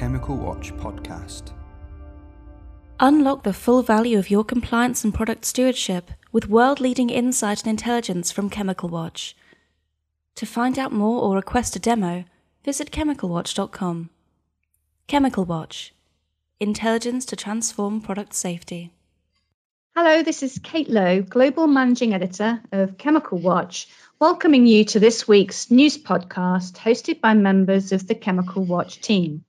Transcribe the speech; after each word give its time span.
Chemical 0.00 0.38
Watch 0.38 0.72
podcast. 0.76 1.52
Unlock 3.00 3.42
the 3.42 3.52
full 3.52 3.82
value 3.82 4.18
of 4.18 4.30
your 4.30 4.42
compliance 4.42 5.04
and 5.04 5.12
product 5.12 5.44
stewardship 5.44 6.10
with 6.32 6.48
world 6.48 6.80
leading 6.80 7.10
insight 7.10 7.60
and 7.60 7.68
intelligence 7.68 8.32
from 8.32 8.48
Chemical 8.48 8.88
Watch. 8.88 9.36
To 10.36 10.46
find 10.46 10.78
out 10.78 10.90
more 10.90 11.20
or 11.20 11.36
request 11.36 11.76
a 11.76 11.78
demo, 11.78 12.24
visit 12.64 12.90
chemicalwatch.com. 12.90 14.08
Chemical 15.06 15.44
Watch 15.44 15.92
Intelligence 16.58 17.26
to 17.26 17.36
transform 17.36 18.00
product 18.00 18.32
safety. 18.32 18.94
Hello, 19.94 20.22
this 20.22 20.42
is 20.42 20.58
Kate 20.62 20.88
Lowe, 20.88 21.20
Global 21.20 21.66
Managing 21.66 22.14
Editor 22.14 22.62
of 22.72 22.96
Chemical 22.96 23.36
Watch, 23.36 23.86
welcoming 24.18 24.66
you 24.66 24.86
to 24.86 24.98
this 24.98 25.28
week's 25.28 25.70
news 25.70 25.98
podcast 25.98 26.78
hosted 26.78 27.20
by 27.20 27.34
members 27.34 27.92
of 27.92 28.06
the 28.06 28.14
Chemical 28.14 28.64
Watch 28.64 29.02
team. 29.02 29.44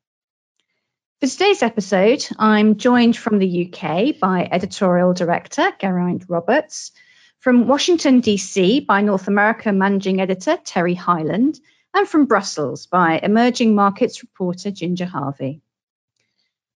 For 1.22 1.28
today's 1.28 1.62
episode, 1.62 2.26
I'm 2.40 2.78
joined 2.78 3.16
from 3.16 3.38
the 3.38 3.68
UK 3.68 4.18
by 4.20 4.50
Editorial 4.52 5.14
Director 5.14 5.72
Geraint 5.78 6.26
Roberts, 6.28 6.94
from 7.38 7.68
Washington, 7.68 8.24
DC 8.24 8.88
by 8.88 9.02
North 9.02 9.28
America 9.28 9.72
Managing 9.72 10.20
Editor 10.20 10.58
Terry 10.66 10.96
Hyland, 10.96 11.60
and 11.94 12.08
from 12.08 12.26
Brussels 12.26 12.88
by 12.88 13.20
Emerging 13.22 13.76
Markets 13.76 14.24
reporter 14.24 14.72
Ginger 14.72 15.06
Harvey. 15.06 15.62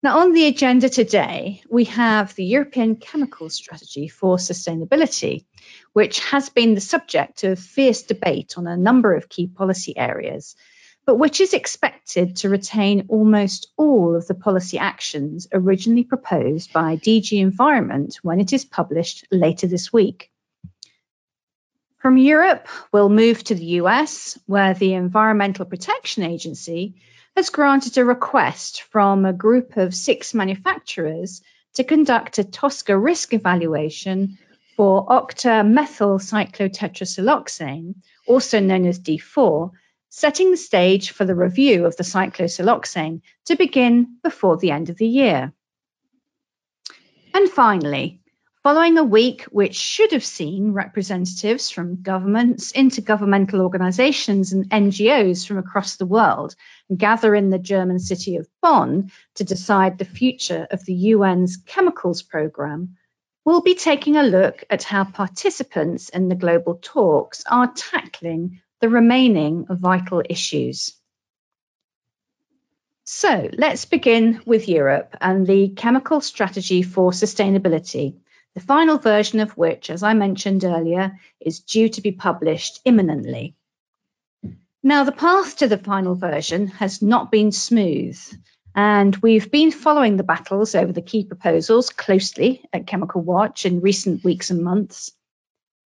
Now, 0.03 0.19
on 0.19 0.33
the 0.33 0.47
agenda 0.47 0.89
today, 0.89 1.63
we 1.69 1.85
have 1.85 2.35
the 2.35 2.44
European 2.44 2.97
Chemical 2.97 3.49
Strategy 3.49 4.09
for 4.09 4.35
Sustainability, 4.35 5.45
which 5.94 6.19
has 6.19 6.49
been 6.49 6.75
the 6.75 6.81
subject 6.81 7.45
of 7.45 7.59
fierce 7.59 8.02
debate 8.02 8.55
on 8.57 8.67
a 8.67 8.75
number 8.75 9.16
of 9.16 9.30
key 9.30 9.47
policy 9.47 9.97
areas, 9.97 10.57
but 11.05 11.16
which 11.16 11.41
is 11.41 11.53
expected 11.53 12.38
to 12.38 12.50
retain 12.50 13.05
almost 13.09 13.72
all 13.77 14.16
of 14.16 14.25
the 14.27 14.33
policy 14.33 14.77
actions 14.77 15.47
originally 15.52 16.03
proposed 16.03 16.72
by 16.72 16.95
DG 16.95 17.39
Environment 17.39 18.17
when 18.22 18.39
it 18.39 18.53
is 18.53 18.64
published 18.64 19.25
later 19.31 19.67
this 19.67 19.92
week. 19.92 20.31
From 21.97 22.17
Europe, 22.17 22.67
we'll 22.92 23.09
move 23.09 23.44
to 23.45 23.55
the 23.55 23.80
US, 23.81 24.38
where 24.45 24.73
the 24.73 24.94
Environmental 24.94 25.66
Protection 25.66 26.23
Agency 26.23 26.95
has 27.36 27.49
granted 27.49 27.97
a 27.97 28.05
request 28.05 28.83
from 28.83 29.25
a 29.25 29.33
group 29.33 29.77
of 29.77 29.95
six 29.95 30.33
manufacturers 30.33 31.42
to 31.75 31.83
conduct 31.83 32.39
a 32.39 32.44
TSCA 32.44 33.02
risk 33.02 33.33
evaluation 33.33 34.38
for 34.75 35.05
octamethyl 35.08 36.20
cyclotetrasiloxane, 36.20 37.95
also 38.27 38.59
known 38.59 38.86
as 38.86 38.99
D4, 38.99 39.72
setting 40.16 40.52
the 40.52 40.58
stage 40.58 41.09
for 41.09 41.25
the 41.25 41.33
review 41.33 41.88
of 41.88 41.97
the 41.97 42.03
cyclosiloxane 42.03 43.19
to 43.45 43.56
begin 43.56 44.17
before 44.22 44.58
the 44.58 44.70
end 44.70 44.92
of 44.92 44.97
the 44.97 45.08
year. 45.08 45.52
And 47.33 47.50
finally, 47.50 48.22
following 48.61 49.00
a 49.00 49.03
week 49.03 49.42
which 49.45 49.73
should 49.73 50.11
have 50.11 50.23
seen 50.23 50.72
representatives 50.72 51.72
from 51.72 52.03
governments, 52.03 52.73
intergovernmental 52.73 53.59
organizations, 53.59 54.53
and 54.53 54.70
NGOs 54.70 55.47
from 55.47 55.58
across 55.58 55.95
the 55.95 56.05
world 56.05 56.55
gather 56.95 57.33
in 57.33 57.50
the 57.50 57.58
German 57.58 57.98
city 57.98 58.36
of 58.36 58.48
Bonn 58.61 59.11
to 59.33 59.44
decide 59.44 59.98
the 59.98 60.05
future 60.05 60.67
of 60.70 60.86
the 60.86 61.14
UN's 61.14 61.58
chemicals 61.58 62.22
program, 62.22 62.98
we'll 63.45 63.61
be 63.61 63.73
taking 63.73 64.16
a 64.16 64.22
look 64.22 64.64
at 64.70 64.83
how 64.83 65.05
participants 65.05 66.09
in 66.09 66.30
the 66.30 66.36
global 66.36 66.77
talks 66.80 67.44
are 67.50 67.73
tackling 67.75 68.61
the 68.84 68.89
remaining 68.89 69.66
vital 69.70 70.22
issues. 70.30 70.94
So 73.06 73.50
let's 73.53 73.86
begin 73.86 74.42
with 74.45 74.67
Europe 74.67 75.16
and 75.22 75.48
the 75.48 75.70
chemical 75.70 76.20
strategy 76.20 76.83
for 76.83 77.11
sustainability 77.11 78.17
the 78.55 78.60
final 78.60 78.98
version 78.98 79.39
of 79.39 79.55
which, 79.58 79.89
as 79.89 80.04
I 80.04 80.14
mentioned 80.14 80.66
earlier, 80.66 81.17
is 81.39 81.61
due 81.61 81.88
to 81.89 82.02
be 82.02 82.11
published 82.11 82.82
imminently. 82.83 83.55
Now, 84.83 85.05
the 85.05 85.11
path 85.14 85.58
to 85.58 85.67
the 85.67 85.77
final 85.77 86.16
version 86.16 86.67
has 86.67 87.02
not 87.02 87.32
been 87.32 87.54
smooth, 87.54 88.20
and 88.76 89.16
we've 89.16 89.49
been 89.49 89.72
following 89.72 90.17
the 90.17 90.23
battles 90.23 90.76
over 90.76 90.92
the 90.92 91.02
key 91.02 91.23
proposals 91.23 91.89
closely 91.89 92.66
at 92.73 92.86
Chemical 92.86 93.22
Watch 93.22 93.66
in 93.66 93.80
recent 93.80 94.26
weeks 94.26 94.52
and 94.52 94.61
months. 94.61 95.14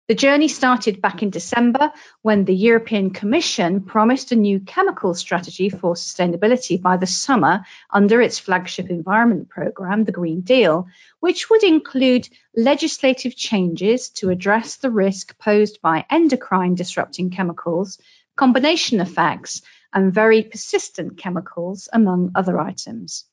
The 0.07 0.16
journey 0.16 0.47
started 0.47 1.00
back 1.00 1.22
in 1.22 1.29
December 1.29 1.94
when 2.22 2.44
the 2.44 2.56
European 2.56 3.12
Commission 3.12 3.81
promised 3.81 4.31
a 4.31 4.35
new 4.35 4.59
chemical 4.59 5.13
strategy 5.13 5.69
for 5.69 5.94
sustainability 5.94 6.81
by 6.81 6.97
the 6.97 7.07
summer 7.07 7.66
under 7.89 8.19
its 8.19 8.39
flagship 8.39 8.89
environment 8.89 9.50
programme, 9.50 10.03
the 10.03 10.12
Green 10.12 10.41
Deal, 10.41 10.88
which 11.19 11.50
would 11.50 11.63
include 11.63 12.28
legislative 12.56 13.35
changes 13.35 14.09
to 14.09 14.31
address 14.31 14.78
the 14.78 14.89
risk 14.89 15.38
posed 15.38 15.81
by 15.81 16.06
endocrine 16.09 16.75
disrupting 16.75 17.29
chemicals, 17.29 18.00
combination 18.35 19.00
effects, 19.00 19.62
and 19.94 20.13
very 20.13 20.44
persistent 20.44 21.18
chemicals, 21.18 21.88
among 21.94 22.31
other 22.35 22.59
items. 22.59 23.25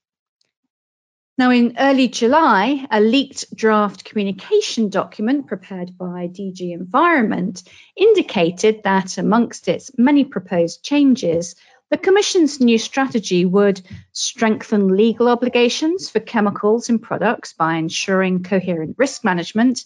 Now, 1.38 1.52
in 1.52 1.76
early 1.78 2.08
July, 2.08 2.84
a 2.90 3.00
leaked 3.00 3.54
draft 3.54 4.04
communication 4.04 4.88
document 4.88 5.46
prepared 5.46 5.96
by 5.96 6.26
DG 6.26 6.72
Environment 6.72 7.62
indicated 7.96 8.80
that 8.82 9.18
amongst 9.18 9.68
its 9.68 9.92
many 9.96 10.24
proposed 10.24 10.82
changes, 10.82 11.54
the 11.90 11.96
Commission's 11.96 12.60
new 12.60 12.76
strategy 12.76 13.44
would 13.44 13.80
strengthen 14.10 14.96
legal 14.96 15.28
obligations 15.28 16.10
for 16.10 16.18
chemicals 16.18 16.88
in 16.88 16.98
products 16.98 17.52
by 17.52 17.76
ensuring 17.76 18.42
coherent 18.42 18.96
risk 18.98 19.22
management, 19.22 19.84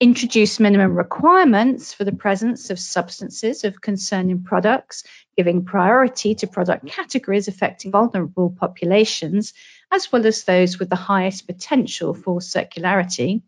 introduce 0.00 0.60
minimum 0.60 0.94
requirements 0.94 1.92
for 1.92 2.04
the 2.04 2.12
presence 2.12 2.70
of 2.70 2.78
substances 2.78 3.64
of 3.64 3.80
concern 3.80 4.30
in 4.30 4.44
products, 4.44 5.02
giving 5.36 5.64
priority 5.64 6.36
to 6.36 6.46
product 6.46 6.86
categories 6.86 7.48
affecting 7.48 7.90
vulnerable 7.90 8.50
populations, 8.50 9.54
as 9.90 10.12
well 10.12 10.24
as 10.24 10.44
those 10.44 10.78
with 10.78 10.88
the 10.88 10.96
highest 10.96 11.46
potential 11.46 12.14
for 12.14 12.38
circularity. 12.38 13.42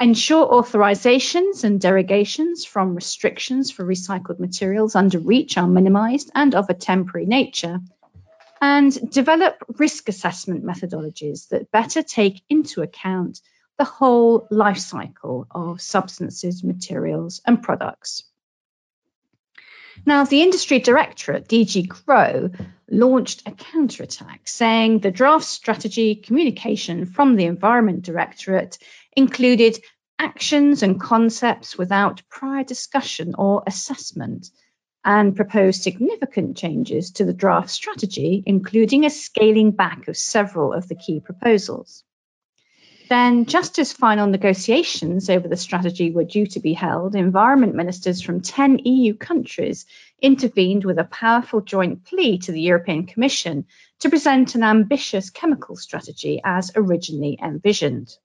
Ensure 0.00 0.46
authorizations 0.48 1.64
and 1.64 1.80
derogations 1.80 2.64
from 2.64 2.94
restrictions 2.94 3.70
for 3.70 3.84
recycled 3.84 4.38
materials 4.38 4.94
under 4.94 5.18
REACH 5.18 5.58
are 5.58 5.68
minimized 5.68 6.30
and 6.34 6.54
of 6.54 6.70
a 6.70 6.74
temporary 6.74 7.26
nature. 7.26 7.80
And 8.62 9.10
develop 9.10 9.56
risk 9.78 10.08
assessment 10.08 10.64
methodologies 10.64 11.48
that 11.48 11.70
better 11.70 12.02
take 12.02 12.42
into 12.48 12.82
account 12.82 13.40
the 13.80 13.84
whole 13.84 14.46
life 14.50 14.76
cycle 14.76 15.46
of 15.50 15.80
substances, 15.80 16.62
materials, 16.62 17.40
and 17.46 17.62
products. 17.62 18.24
Now, 20.04 20.24
the 20.24 20.42
industry 20.42 20.80
directorate, 20.80 21.48
DG 21.48 21.88
GROW, 21.88 22.50
launched 22.90 23.48
a 23.48 23.52
counterattack 23.52 24.46
saying 24.46 24.98
the 24.98 25.10
draft 25.10 25.46
strategy 25.46 26.14
communication 26.14 27.06
from 27.06 27.36
the 27.36 27.46
Environment 27.46 28.02
Directorate 28.02 28.76
included 29.16 29.82
actions 30.18 30.82
and 30.82 31.00
concepts 31.00 31.78
without 31.78 32.20
prior 32.28 32.64
discussion 32.64 33.34
or 33.38 33.62
assessment 33.66 34.50
and 35.06 35.34
proposed 35.34 35.82
significant 35.82 36.58
changes 36.58 37.12
to 37.12 37.24
the 37.24 37.32
draft 37.32 37.70
strategy, 37.70 38.42
including 38.44 39.06
a 39.06 39.10
scaling 39.10 39.70
back 39.70 40.06
of 40.06 40.18
several 40.18 40.74
of 40.74 40.86
the 40.86 40.96
key 40.96 41.20
proposals. 41.20 42.04
Then, 43.10 43.46
just 43.46 43.80
as 43.80 43.92
final 43.92 44.28
negotiations 44.28 45.28
over 45.28 45.48
the 45.48 45.56
strategy 45.56 46.12
were 46.12 46.22
due 46.22 46.46
to 46.46 46.60
be 46.60 46.74
held, 46.74 47.16
environment 47.16 47.74
ministers 47.74 48.22
from 48.22 48.40
10 48.40 48.82
EU 48.84 49.14
countries 49.14 49.84
intervened 50.22 50.84
with 50.84 50.96
a 50.96 51.02
powerful 51.10 51.60
joint 51.60 52.04
plea 52.04 52.38
to 52.38 52.52
the 52.52 52.60
European 52.60 53.06
Commission 53.06 53.66
to 53.98 54.10
present 54.10 54.54
an 54.54 54.62
ambitious 54.62 55.28
chemical 55.28 55.74
strategy 55.74 56.40
as 56.44 56.70
originally 56.76 57.36
envisioned. 57.42 58.16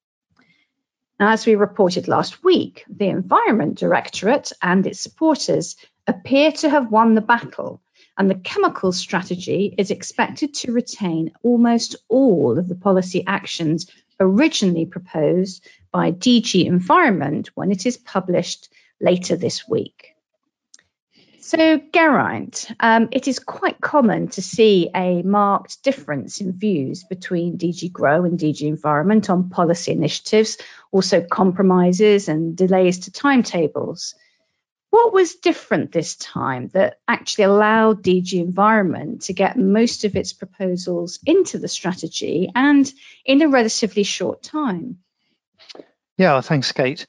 Now, 1.19 1.31
as 1.31 1.47
we 1.47 1.55
reported 1.55 2.07
last 2.07 2.43
week, 2.43 2.85
the 2.87 3.07
Environment 3.07 3.75
Directorate 3.79 4.51
and 4.61 4.85
its 4.85 4.99
supporters 4.99 5.77
appear 6.05 6.51
to 6.51 6.69
have 6.69 6.91
won 6.91 7.15
the 7.15 7.21
battle, 7.21 7.81
and 8.19 8.29
the 8.29 8.35
chemical 8.35 8.91
strategy 8.91 9.73
is 9.79 9.89
expected 9.89 10.53
to 10.53 10.71
retain 10.71 11.31
almost 11.41 11.95
all 12.07 12.59
of 12.59 12.67
the 12.67 12.75
policy 12.75 13.23
actions 13.25 13.87
originally 14.19 14.85
proposed 14.85 15.65
by 15.91 16.11
DG 16.11 16.65
Environment 16.65 17.49
when 17.55 17.71
it 17.71 17.85
is 17.85 17.97
published 17.97 18.69
later 18.99 19.35
this 19.35 19.67
week. 19.67 20.15
So, 21.45 21.79
Geraint, 21.93 22.71
um, 22.79 23.09
it 23.11 23.27
is 23.27 23.37
quite 23.37 23.79
common 23.79 24.29
to 24.29 24.41
see 24.41 24.89
a 24.95 25.21
marked 25.21 25.83
difference 25.83 26.41
in 26.41 26.53
views 26.53 27.03
between 27.03 27.59
DG 27.59 27.91
Grow 27.91 28.23
and 28.23 28.39
DG 28.39 28.61
Environment 28.61 29.29
on 29.29 29.49
policy 29.51 29.91
initiatives, 29.91 30.57
also 30.91 31.21
compromises 31.21 32.29
and 32.29 32.57
delays 32.57 32.97
to 33.01 33.11
timetables. 33.11 34.15
What 34.95 35.11
was 35.11 35.35
different 35.35 35.91
this 35.91 36.15
time 36.15 36.69
that 36.69 36.99
actually 37.05 37.43
allowed 37.43 38.01
DG 38.01 38.31
Environment 38.39 39.23
to 39.23 39.33
get 39.33 39.57
most 39.57 40.05
of 40.05 40.15
its 40.15 40.31
proposals 40.31 41.19
into 41.25 41.57
the 41.57 41.67
strategy 41.67 42.49
and 42.55 42.89
in 43.25 43.41
a 43.41 43.49
relatively 43.49 44.03
short 44.03 44.41
time? 44.41 44.99
Yeah, 46.17 46.39
thanks, 46.39 46.71
Kate. 46.71 47.05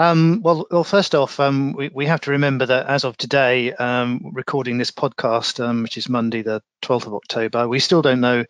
Um, 0.00 0.40
well, 0.42 0.66
well, 0.68 0.82
first 0.82 1.14
off, 1.14 1.38
um, 1.38 1.74
we, 1.74 1.90
we, 1.94 2.06
have 2.06 2.22
to 2.22 2.32
remember 2.32 2.66
that 2.66 2.86
as 2.88 3.04
of 3.04 3.16
today, 3.16 3.72
um, 3.72 4.32
recording 4.32 4.76
this 4.76 4.90
podcast, 4.90 5.64
um, 5.64 5.84
which 5.84 5.96
is 5.96 6.08
Monday, 6.08 6.42
the 6.42 6.60
12th 6.82 7.06
of 7.06 7.14
October, 7.14 7.68
we 7.68 7.78
still 7.78 8.02
don't 8.02 8.20
know 8.20 8.46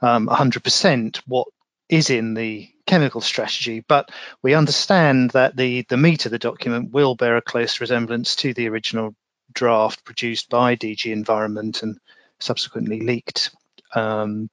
100% 0.00 1.16
um, 1.16 1.22
what 1.26 1.48
is 1.88 2.10
in 2.10 2.34
the 2.34 2.68
chemical 2.86 3.20
strategy, 3.20 3.84
but 3.86 4.10
we 4.42 4.54
understand 4.54 5.30
that 5.30 5.56
the, 5.56 5.84
the 5.88 5.96
meat 5.96 6.26
of 6.26 6.32
the 6.32 6.38
document 6.38 6.92
will 6.92 7.14
bear 7.14 7.36
a 7.36 7.42
close 7.42 7.80
resemblance 7.80 8.36
to 8.36 8.54
the 8.54 8.68
original 8.68 9.14
draft 9.52 10.04
produced 10.04 10.48
by 10.48 10.76
DG 10.76 11.10
Environment 11.10 11.82
and 11.82 11.98
subsequently 12.40 13.00
leaked 13.00 13.54
um, 13.94 14.50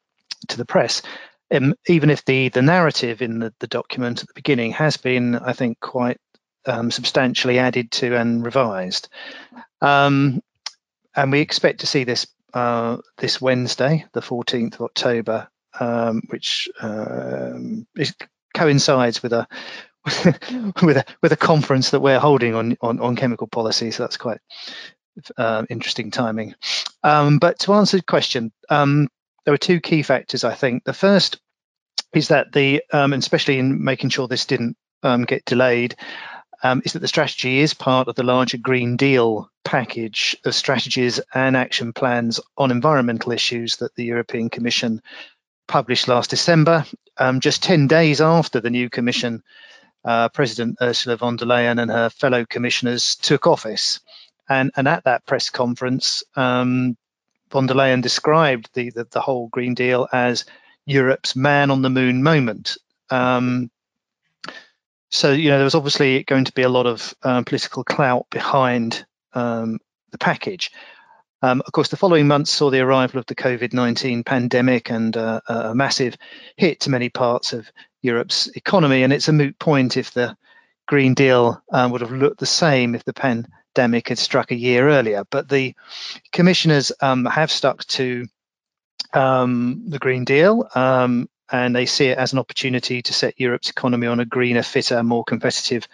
to 0.48 0.58
the 0.58 0.66
press. 0.66 1.02
Um, 1.54 1.76
even 1.88 2.10
if 2.10 2.24
the, 2.24 2.50
the 2.50 2.62
narrative 2.62 3.22
in 3.22 3.40
the, 3.40 3.54
the 3.60 3.68
document 3.68 4.22
at 4.22 4.28
the 4.28 4.34
beginning 4.34 4.72
has 4.72 4.98
been, 4.98 5.36
I 5.36 5.54
think, 5.54 5.80
quite 5.80 6.18
um, 6.66 6.92
substantially 6.92 7.60
added 7.60 7.92
to 7.92 8.16
and 8.16 8.46
revised. 8.46 9.10
Um, 9.82 10.42
and 11.16 11.32
we 11.32 11.42
expect 11.42 11.82
to 11.82 11.88
see 11.88 12.04
this 12.04 12.28
uh, 12.54 12.98
this 13.18 13.40
Wednesday, 13.40 14.06
the 14.12 14.20
14th 14.20 14.76
of 14.76 14.82
October, 14.82 15.48
um, 15.80 16.22
which 16.30 16.70
um, 16.82 17.88
coincides 18.54 19.24
with 19.24 19.34
a 19.34 19.48
with 20.82 20.98
a 20.98 21.06
with 21.22 21.32
a 21.32 21.38
conference 21.38 21.92
that 21.92 22.00
we're 22.00 22.20
holding 22.20 22.56
on 22.56 22.78
on, 22.82 23.00
on 23.00 23.16
chemical 23.16 23.48
policy. 23.48 23.92
So 23.92 24.04
that's 24.04 24.18
quite 24.18 24.40
uh, 25.38 25.66
interesting 25.70 26.12
timing. 26.12 26.56
Um, 27.04 27.38
but 27.38 27.60
to 27.60 27.74
answer 27.74 27.98
the 27.98 28.04
question, 28.04 28.52
um, 28.70 29.10
there 29.46 29.54
are 29.54 29.60
two 29.60 29.80
key 29.80 30.02
factors. 30.02 30.44
I 30.44 30.56
think 30.56 30.84
the 30.84 30.94
first 30.94 31.40
is 32.14 32.30
that 32.30 32.52
the 32.52 32.84
um, 32.92 33.14
especially 33.14 33.60
in 33.60 33.84
making 33.84 34.10
sure 34.10 34.28
this 34.28 34.46
didn't 34.46 34.76
get 35.28 35.46
delayed. 35.46 35.96
is 36.84 36.94
that 36.94 37.00
the 37.00 37.08
strategy 37.08 37.60
is 37.60 37.74
part 37.74 38.08
of 38.08 38.16
the 38.16 38.24
larger 38.24 38.58
Green 38.58 38.98
Deal 38.98 39.50
package 39.64 40.36
of 40.46 40.56
strategies 40.56 41.20
and 41.34 41.56
action 41.56 41.94
plans 41.94 42.40
on 42.58 42.72
environmental 42.72 43.32
issues 43.32 43.78
that 43.78 43.96
the 43.96 44.04
European 44.04 44.50
Commission 44.50 45.02
published 45.72 46.10
last 46.10 46.30
December, 46.30 46.86
um, 47.18 47.40
just 47.40 47.64
10 47.64 47.88
days 47.88 48.20
after 48.20 48.60
the 48.60 48.70
new 48.70 48.90
Commission 48.90 49.42
uh, 50.04 50.28
President 50.28 50.78
Ursula 50.82 51.16
von 51.16 51.38
der 51.38 51.46
Leyen 51.46 51.82
and 51.82 51.90
her 51.90 52.10
fellow 52.10 52.46
commissioners 52.46 53.16
took 53.16 53.48
office. 53.48 54.02
And, 54.50 54.72
and 54.76 54.86
at 54.86 55.06
that 55.06 55.26
press 55.26 55.50
conference, 55.50 56.24
um, 56.36 56.98
von 57.50 57.68
der 57.68 57.76
Leyen 57.76 58.02
described 58.02 58.70
the, 58.74 58.90
the, 58.90 59.08
the, 59.12 59.22
whole 59.22 59.48
Green 59.48 59.74
Deal 59.74 60.10
as 60.12 60.44
Europe's 60.86 61.38
man 61.38 61.72
on 61.72 61.82
the 61.82 61.90
moon 61.90 62.22
moment. 62.22 62.76
Um, 63.10 63.72
so, 65.10 65.32
you 65.32 65.52
know, 65.52 65.56
there 65.56 65.64
was 65.64 65.76
obviously 65.76 66.24
going 66.24 66.46
to 66.46 66.54
be 66.54 66.64
a 66.64 66.70
lot 66.70 66.86
of 66.86 67.16
um, 67.24 67.46
political 67.46 67.86
clout 67.86 68.26
behind 68.30 69.06
um, 69.34 69.80
the 70.12 70.18
package. 70.18 70.72
Um, 71.42 71.62
of 71.66 71.72
course, 71.72 71.90
the 71.90 71.98
following 71.98 72.28
months 72.28 72.52
saw 72.52 72.70
the 72.70 72.82
arrival 72.82 73.20
of 73.20 73.26
the 73.26 73.36
COVID 73.36 73.74
19 73.74 74.24
pandemic 74.24 74.92
and 74.92 75.16
uh, 75.18 75.42
a 75.48 75.76
massive 75.76 76.18
hit 76.56 76.82
to 76.82 76.92
many 76.92 77.10
parts 77.10 77.54
of 77.54 77.72
Europe's 78.02 78.48
economy. 78.48 79.04
And 79.04 79.12
it's 79.12 79.28
a 79.28 79.34
moot 79.34 79.58
point 79.58 79.98
if 79.98 80.12
the 80.12 80.38
Green 80.88 81.14
Deal 81.14 81.62
um, 81.72 81.92
would 81.92 82.02
have 82.02 82.12
looked 82.12 82.40
the 82.40 82.46
same 82.46 82.96
if 82.96 83.04
the 83.06 83.14
pandemic 83.14 84.10
had 84.10 84.20
struck 84.20 84.52
a 84.52 84.56
year 84.56 84.88
earlier. 84.90 85.24
But 85.30 85.50
the 85.50 85.74
commissioners 86.32 86.92
um, 87.02 87.26
have 87.26 87.52
stuck 87.52 87.86
to 87.86 88.26
um, 89.14 89.86
the 89.88 90.00
Green 90.00 90.26
Deal. 90.26 90.68
Um, 90.76 91.28
and 91.52 91.76
they 91.76 91.86
see 91.86 92.08
it 92.08 92.18
as 92.18 92.34
an 92.34 92.40
opportunity 92.40 93.02
to 93.02 93.14
set 93.14 93.40
Europe's 93.40 93.70
economy 93.70 94.08
on 94.08 94.20
a 94.20 94.26
greener, 94.26 94.64
fitter, 94.64 95.04
more 95.04 95.24
competitive 95.24 95.88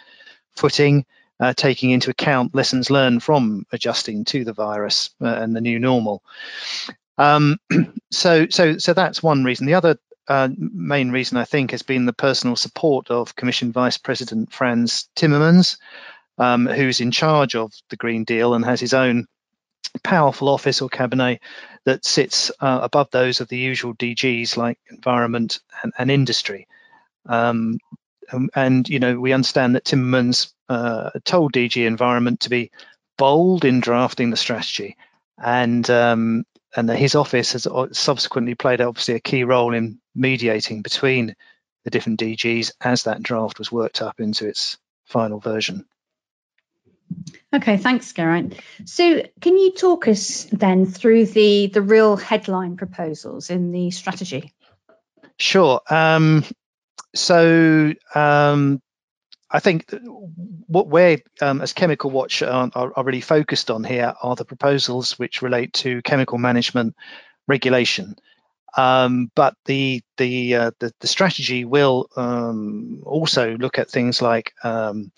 footing 0.55 1.05
uh, 1.39 1.53
taking 1.53 1.91
into 1.91 2.09
account 2.09 2.55
lessons 2.55 2.89
learned 2.89 3.23
from 3.23 3.65
adjusting 3.71 4.25
to 4.25 4.43
the 4.43 4.53
virus 4.53 5.11
uh, 5.21 5.27
and 5.27 5.55
the 5.55 5.61
new 5.61 5.79
normal. 5.79 6.23
Um, 7.17 7.57
so, 8.11 8.47
so, 8.49 8.77
so 8.77 8.93
that's 8.93 9.21
one 9.21 9.43
reason. 9.43 9.65
The 9.65 9.75
other 9.75 9.99
uh, 10.27 10.49
main 10.57 11.11
reason 11.11 11.37
I 11.37 11.45
think 11.45 11.71
has 11.71 11.83
been 11.83 12.05
the 12.05 12.13
personal 12.13 12.55
support 12.55 13.09
of 13.09 13.35
Commission 13.35 13.71
Vice 13.71 13.97
President 13.97 14.51
Frans 14.51 15.09
Timmermans, 15.15 15.77
um, 16.37 16.65
who's 16.65 17.01
in 17.01 17.11
charge 17.11 17.55
of 17.55 17.71
the 17.89 17.95
Green 17.95 18.23
Deal 18.23 18.53
and 18.53 18.65
has 18.65 18.79
his 18.79 18.93
own 18.93 19.27
powerful 20.03 20.49
office 20.49 20.81
or 20.81 20.89
cabinet 20.89 21.41
that 21.85 22.05
sits 22.05 22.51
uh, 22.59 22.79
above 22.83 23.09
those 23.11 23.39
of 23.39 23.47
the 23.47 23.57
usual 23.57 23.95
DGs 23.95 24.57
like 24.57 24.77
environment 24.89 25.59
and, 25.81 25.93
and 25.97 26.11
industry. 26.11 26.67
Um, 27.25 27.79
and, 28.29 28.49
and, 28.55 28.89
you 28.89 28.99
know 28.99 29.19
we 29.19 29.33
understand 29.33 29.75
that 29.75 29.85
Timmermans 29.85 30.53
uh, 30.69 31.11
told 31.23 31.53
DG 31.53 31.85
Environment 31.85 32.39
to 32.41 32.49
be 32.49 32.71
bold 33.17 33.65
in 33.65 33.79
drafting 33.79 34.29
the 34.29 34.37
strategy, 34.37 34.97
and 35.37 35.89
um, 35.89 36.45
and 36.75 36.89
his 36.89 37.15
office 37.15 37.53
has 37.53 37.67
subsequently 37.91 38.55
played 38.55 38.81
obviously 38.81 39.15
a 39.15 39.19
key 39.19 39.43
role 39.43 39.73
in 39.73 39.99
mediating 40.15 40.81
between 40.81 41.35
the 41.83 41.89
different 41.89 42.19
DGs 42.19 42.71
as 42.81 43.03
that 43.03 43.23
draft 43.23 43.59
was 43.59 43.71
worked 43.71 44.01
up 44.01 44.19
into 44.19 44.47
its 44.47 44.77
final 45.05 45.39
version. 45.39 45.85
Okay, 47.53 47.77
thanks, 47.77 48.11
Geraint. 48.11 48.55
So, 48.83 49.23
can 49.39 49.57
you 49.57 49.71
talk 49.71 50.07
us 50.07 50.43
then 50.51 50.85
through 50.85 51.27
the 51.27 51.67
the 51.67 51.81
real 51.81 52.17
headline 52.17 52.75
proposals 52.75 53.49
in 53.49 53.71
the 53.71 53.91
strategy? 53.91 54.53
Sure. 55.37 55.81
Um, 55.89 56.43
so 57.15 57.93
um, 58.13 58.81
I 59.49 59.59
think 59.59 59.93
what 60.67 60.87
we're, 60.87 61.19
um, 61.41 61.61
as 61.61 61.73
Chemical 61.73 62.11
Watch, 62.11 62.41
are, 62.41 62.69
are, 62.75 63.03
really 63.03 63.21
focused 63.21 63.71
on 63.71 63.83
here 63.83 64.13
are 64.21 64.35
the 64.35 64.43
proposals 64.43 65.17
which 65.17 65.41
relate 65.41 65.71
to 65.73 66.01
chemical 66.01 66.37
management 66.37 66.95
regulation. 67.47 68.15
Um, 68.75 69.31
but 69.35 69.55
the 69.65 70.01
the, 70.17 70.55
uh, 70.55 70.71
the, 70.79 70.91
the 70.99 71.07
strategy 71.07 71.63
will 71.63 72.09
um, 72.17 73.01
also 73.05 73.55
look 73.57 73.79
at 73.79 73.89
things 73.89 74.21
like 74.21 74.53
um, 74.63 75.11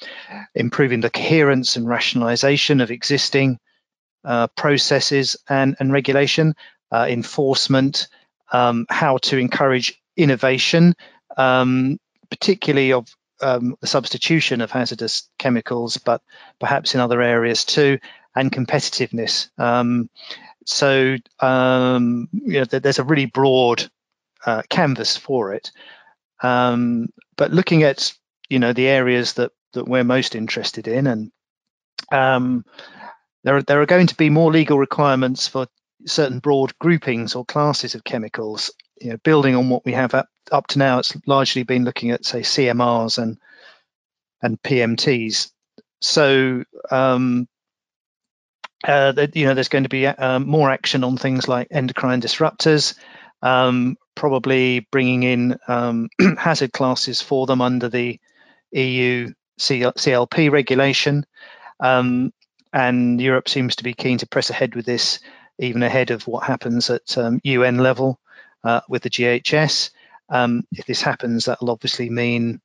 improving 0.54 1.02
the 1.02 1.10
coherence 1.10 1.76
and 1.76 1.88
rationalization 1.88 2.82
of 2.82 2.92
existing 2.92 3.58
uh, 4.24 4.48
processes 4.56 5.38
and 5.50 5.76
and 5.80 5.92
regulation, 5.92 6.54
uh, 6.92 7.08
enforcement, 7.10 8.08
um, 8.52 8.86
how 8.90 9.18
to 9.18 9.38
encourage 9.38 10.00
innovation, 10.16 10.94
um, 11.36 11.98
particularly 12.30 12.94
of 12.94 13.08
um, 13.42 13.76
the 13.82 13.88
substitution 13.88 14.62
of 14.62 14.72
hazardous 14.72 15.30
chemicals, 15.38 15.98
but 15.98 16.22
perhaps 16.60 16.94
in 16.94 17.02
other 17.02 17.22
areas 17.22 17.66
too, 17.66 18.00
and 18.36 18.52
competitiveness. 18.52 19.50
Um, 19.60 20.10
so 20.66 21.16
um, 21.40 22.30
you 22.32 22.60
know, 22.60 22.66
there's 22.66 23.00
a 23.00 23.04
really 23.04 23.26
broad 23.26 23.90
uh, 24.46 24.62
canvas 24.70 25.18
for 25.18 25.54
it. 25.54 25.72
Um, 26.42 27.10
but 27.38 27.52
looking 27.52 27.84
at 27.84 28.14
you 28.50 28.60
know 28.60 28.74
the 28.74 28.88
areas 28.88 29.34
that 29.34 29.52
that 29.74 29.88
we're 29.88 30.04
most 30.04 30.36
interested 30.36 30.88
in, 30.88 31.08
and 31.08 31.32
um, 32.12 32.66
there 33.44 33.58
are 33.58 33.64
there 33.64 33.82
are 33.82 33.86
going 33.86 34.08
to 34.08 34.16
be 34.16 34.30
more 34.30 34.52
legal 34.52 34.78
requirements 34.78 35.48
for 35.48 35.68
certain 36.06 36.40
broad 36.40 36.78
groupings 36.80 37.36
or 37.36 37.46
classes 37.46 37.96
of 37.96 38.04
chemicals. 38.04 38.72
You 39.02 39.12
know, 39.12 39.18
building 39.24 39.56
on 39.56 39.70
what 39.70 39.86
we 39.86 39.94
have 39.94 40.14
up, 40.14 40.28
up 40.52 40.68
to 40.68 40.80
now, 40.80 41.00
it's 41.00 41.16
largely 41.26 41.64
been 41.64 41.86
looking 41.86 42.12
at 42.12 42.26
say 42.26 42.42
CMRs 42.42 43.22
and 43.22 43.38
and 44.42 44.62
PMTs. 44.62 45.52
So 46.02 46.64
um, 46.92 47.48
uh, 48.84 49.28
you 49.34 49.46
know, 49.46 49.54
there's 49.54 49.70
going 49.70 49.84
to 49.84 49.90
be 49.90 50.08
uh, 50.08 50.40
more 50.40 50.70
action 50.70 51.04
on 51.04 51.18
things 51.18 51.48
like 51.48 51.68
endocrine 51.72 52.22
disruptors, 52.22 52.96
um, 53.42 53.98
probably 54.16 54.88
bringing 54.92 55.24
in 55.24 55.58
um, 55.68 56.10
hazard 56.38 56.72
classes 56.72 57.22
for 57.22 57.46
them 57.46 57.62
under 57.62 57.90
the 57.90 58.20
EU 58.72 59.30
CLP 59.60 60.52
regulation. 60.52 61.26
Um, 61.80 62.32
and 62.72 63.20
Europe 63.20 63.50
seems 63.50 63.78
to 63.78 63.84
be 63.84 63.94
keen 63.94 64.20
to 64.20 64.28
press 64.28 64.50
ahead 64.50 64.76
with 64.76 64.86
this, 64.86 65.20
even 65.58 65.84
ahead 65.84 66.12
of 66.12 66.28
what 66.28 66.44
happens 66.44 66.90
at 66.90 67.18
UN 67.44 67.76
um, 67.76 67.84
level 67.84 68.20
uh, 68.64 68.82
with 68.88 69.04
the 69.04 69.10
GHS. 69.10 69.90
Um, 70.30 70.64
if 70.72 70.86
this 70.86 71.02
happens, 71.02 71.46
that 71.46 71.62
will 71.62 71.72
obviously 71.72 72.10
mean 72.10 72.62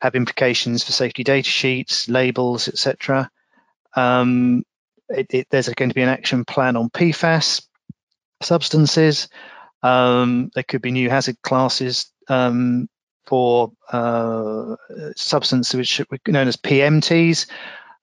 have 0.00 0.14
implications 0.14 0.84
for 0.84 0.92
safety 0.92 1.24
data 1.24 1.48
sheets, 1.48 2.08
labels, 2.08 2.68
etc. 2.68 3.30
Um, 3.94 4.64
there's 5.08 5.68
going 5.68 5.90
to 5.90 5.94
be 5.94 6.02
an 6.02 6.08
action 6.08 6.44
plan 6.44 6.76
on 6.76 6.90
PFAS 6.90 7.66
substances. 8.42 9.28
Um, 9.82 10.50
there 10.54 10.64
could 10.64 10.82
be 10.82 10.90
new 10.90 11.10
hazard 11.10 11.40
classes 11.42 12.10
um, 12.28 12.88
for 13.26 13.72
uh, 13.92 14.76
substances 15.16 15.74
which 15.74 16.00
are 16.00 16.32
known 16.32 16.48
as 16.48 16.56
PMTs. 16.56 17.46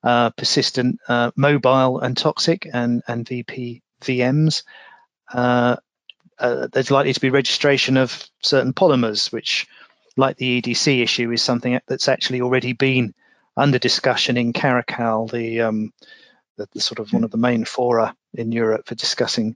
uh, 0.04 0.32
persistent, 0.32 1.00
uh, 1.08 1.32
mobile, 1.36 2.00
and 2.00 2.18
toxic, 2.18 2.68
and 2.72 3.04
and 3.08 3.26
uh, 6.42 6.68
there's 6.72 6.92
likely 6.92 7.14
to 7.14 7.20
be 7.20 7.30
registration 7.30 7.98
of 7.98 8.28
certain 8.42 8.74
polymers, 8.74 9.32
which, 9.32 9.68
like 10.18 10.38
the 10.38 10.62
EDC 10.62 11.04
issue, 11.04 11.32
is 11.32 11.42
something 11.42 11.80
that's 11.88 12.08
actually 12.08 12.42
already 12.42 12.74
been 12.74 13.14
under 13.56 13.78
discussion 13.78 14.38
in 14.38 14.52
Caracal, 14.52 15.28
the, 15.28 15.62
um, 15.62 15.94
the, 16.58 16.68
the 16.74 16.82
sort 16.82 17.00
of 17.00 17.14
one 17.14 17.24
of 17.24 17.30
the 17.30 17.38
main 17.38 17.64
fora 17.64 18.16
in 18.34 18.52
Europe 18.52 18.88
for 18.88 18.96
discussing 18.96 19.56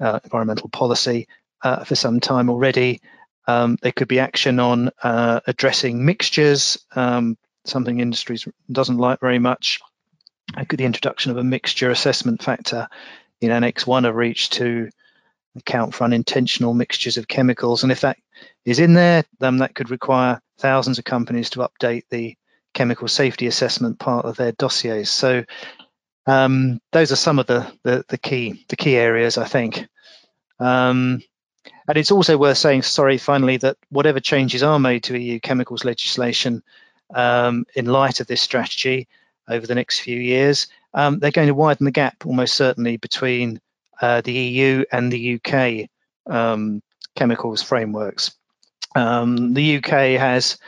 uh, 0.00 0.20
environmental 0.22 0.68
policy 0.68 1.26
uh, 1.62 1.82
for 1.82 1.96
some 1.96 2.20
time 2.20 2.50
already. 2.50 3.00
Um, 3.48 3.76
there 3.82 3.92
could 3.92 4.08
be 4.08 4.20
action 4.20 4.60
on 4.60 4.90
uh, 5.02 5.40
addressing 5.46 6.04
mixtures, 6.04 6.78
um, 6.94 7.36
something 7.64 7.98
industries 7.98 8.46
doesn't 8.70 8.98
like 8.98 9.20
very 9.20 9.40
much. 9.40 9.80
could 10.68 10.78
the 10.78 10.84
introduction 10.84 11.32
of 11.32 11.36
a 11.36 11.44
mixture 11.44 11.90
assessment 11.90 12.42
factor 12.42 12.88
in 13.40 13.50
Annex 13.50 13.86
1 13.86 14.04
of 14.04 14.14
REACH 14.14 14.50
to 14.50 14.90
account 15.56 15.94
for 15.94 16.04
unintentional 16.04 16.74
mixtures 16.74 17.16
of 17.16 17.28
chemicals. 17.28 17.82
And 17.82 17.92
if 17.92 18.02
that 18.02 18.18
is 18.64 18.78
in 18.78 18.94
there, 18.94 19.24
then 19.38 19.58
that 19.58 19.74
could 19.74 19.90
require 19.90 20.40
thousands 20.58 20.98
of 20.98 21.04
companies 21.04 21.50
to 21.50 21.60
update 21.60 22.04
the 22.10 22.36
chemical 22.74 23.08
safety 23.08 23.46
assessment 23.46 23.98
part 23.98 24.26
of 24.26 24.36
their 24.36 24.52
dossiers. 24.52 25.10
So 25.10 25.44
um, 26.26 26.80
those 26.92 27.12
are 27.12 27.16
some 27.16 27.38
of 27.38 27.46
the, 27.46 27.72
the, 27.82 28.04
the 28.08 28.18
key 28.18 28.64
the 28.68 28.76
key 28.76 28.96
areas, 28.96 29.38
I 29.38 29.46
think. 29.46 29.86
Um, 30.58 31.22
and 31.88 31.96
it's 31.96 32.10
also 32.10 32.36
worth 32.36 32.58
saying, 32.58 32.82
sorry, 32.82 33.18
finally, 33.18 33.58
that 33.58 33.76
whatever 33.90 34.20
changes 34.20 34.62
are 34.62 34.78
made 34.78 35.04
to 35.04 35.18
EU 35.18 35.38
chemicals 35.40 35.84
legislation 35.84 36.62
um, 37.14 37.64
in 37.74 37.86
light 37.86 38.20
of 38.20 38.26
this 38.26 38.42
strategy 38.42 39.08
over 39.48 39.66
the 39.66 39.74
next 39.74 40.00
few 40.00 40.18
years, 40.18 40.66
um, 40.94 41.18
they're 41.18 41.30
going 41.30 41.48
to 41.48 41.54
widen 41.54 41.84
the 41.84 41.92
gap 41.92 42.26
almost 42.26 42.54
certainly 42.54 42.96
between 42.96 43.60
uh, 44.00 44.20
the 44.20 44.32
EU 44.32 44.84
and 44.90 45.12
the 45.12 45.40
UK 45.40 45.88
um, 46.32 46.82
chemicals 47.14 47.62
frameworks. 47.62 48.34
Um, 48.94 49.54
the 49.54 49.76
UK 49.76 50.18
has 50.18 50.58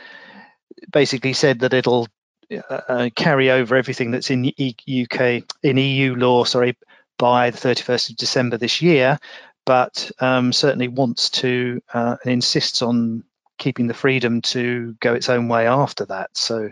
basically 0.91 1.33
said 1.33 1.59
that 1.59 1.73
it'll 1.73 2.07
uh, 2.51 2.81
uh 2.87 3.09
carry 3.15 3.51
over 3.51 3.75
everything 3.75 4.11
that's 4.11 4.31
in 4.31 4.45
UK 4.47 5.43
in 5.63 5.77
EU 5.77 6.15
law, 6.15 6.43
sorry, 6.43 6.77
by 7.17 7.51
the 7.51 7.57
31st 7.57 8.11
of 8.11 8.15
December 8.15 8.57
this 8.57 8.81
year, 8.81 9.19
but 9.65 10.09
um, 10.19 10.51
certainly 10.51 10.87
wants 10.87 11.29
to 11.29 11.81
uh, 11.93 12.15
and 12.23 12.33
insists 12.33 12.81
on 12.81 13.23
keeping 13.59 13.87
the 13.87 13.93
freedom 13.93 14.41
to 14.41 14.95
go 14.99 15.13
its 15.13 15.29
own 15.29 15.47
way 15.47 15.67
after 15.67 16.05
that. 16.05 16.35
So, 16.35 16.71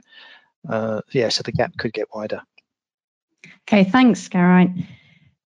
uh, 0.68 1.02
yeah, 1.12 1.30
so 1.30 1.44
the 1.44 1.52
gap 1.52 1.78
could 1.78 1.94
get 1.94 2.08
wider. 2.16 2.42
Okay, 3.68 3.84
thanks, 3.84 4.28
Geraint. 4.30 4.86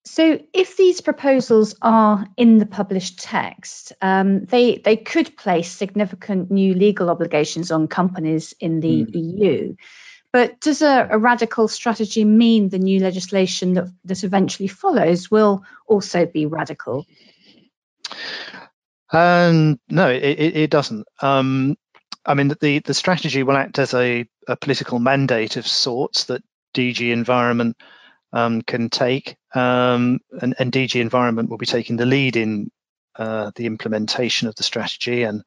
So, 0.09 0.41
if 0.55 0.77
these 0.77 1.03
proposals 1.03 1.75
are 1.83 2.27
in 2.37 2.57
the 2.57 2.67
published 2.67 3.19
text, 3.19 3.93
um, 4.01 4.47
they 4.47 4.79
they 4.79 4.97
could 4.97 5.37
place 5.37 5.71
significant 5.71 6.51
new 6.51 6.73
legal 6.73 7.11
obligations 7.11 7.71
on 7.71 7.89
companies 7.89 8.55
in 8.59 8.81
the 8.81 9.05
mm. 9.05 9.11
EU. 9.15 9.77
But 10.33 10.61
does 10.61 10.83
a, 10.83 11.09
a, 11.11 11.19
radical 11.19 11.69
strategy 11.69 12.25
mean 12.25 12.69
the 12.69 12.79
new 12.79 13.01
legislation 13.01 13.75
that, 13.75 13.89
that 14.05 14.25
eventually 14.25 14.69
follows 14.69 15.31
will 15.31 15.65
also 15.87 16.27
be 16.27 16.47
radical? 16.47 17.07
Um, 19.11 19.81
no, 19.89 20.11
it, 20.11 20.21
it, 20.21 20.71
doesn't. 20.71 21.07
Um, 21.23 21.77
I 22.27 22.35
mean, 22.35 22.49
the, 22.61 22.81
the 22.81 22.93
strategy 22.93 23.43
will 23.43 23.57
act 23.57 23.79
as 23.79 23.95
a, 23.95 24.27
a 24.47 24.57
political 24.57 24.99
mandate 24.99 25.57
of 25.57 25.67
sorts 25.67 26.25
that 26.25 26.43
DG 26.75 27.11
Environment 27.11 27.77
um, 28.35 28.61
can 28.61 28.91
take, 28.91 29.38
um, 29.55 30.21
and, 30.41 30.55
and, 30.59 30.73
DG 30.73 31.01
Environment 31.01 31.49
will 31.49 31.59
be 31.59 31.67
taking 31.67 31.97
the 31.97 32.07
lead 32.07 32.37
in 32.37 32.71
uh, 33.17 33.51
the 33.55 33.67
implementation 33.67 34.47
of 34.47 34.55
the 34.57 34.63
strategy 34.63 35.23
and 35.23 35.43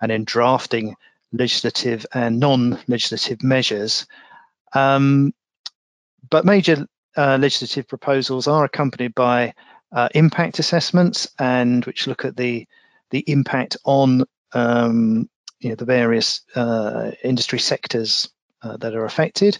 and 0.00 0.10
in 0.10 0.24
drafting 0.24 0.96
legislative 1.32 2.06
and 2.12 2.40
non-legislative 2.40 3.42
measures. 3.42 4.06
Um, 4.74 5.32
but 6.28 6.44
major 6.44 6.86
uh, 7.16 7.38
legislative 7.40 7.88
proposals 7.88 8.48
are 8.48 8.64
accompanied 8.64 9.14
by 9.14 9.54
uh, 9.92 10.08
impact 10.14 10.58
assessments 10.58 11.28
and 11.38 11.84
which 11.84 12.06
look 12.06 12.24
at 12.24 12.36
the 12.36 12.66
the 13.10 13.20
impact 13.30 13.76
on 13.84 14.24
um, 14.54 15.28
you 15.60 15.68
know, 15.68 15.74
the 15.76 15.84
various 15.84 16.40
uh, 16.54 17.12
industry 17.22 17.58
sectors 17.58 18.30
uh, 18.62 18.76
that 18.78 18.94
are 18.94 19.04
affected. 19.04 19.58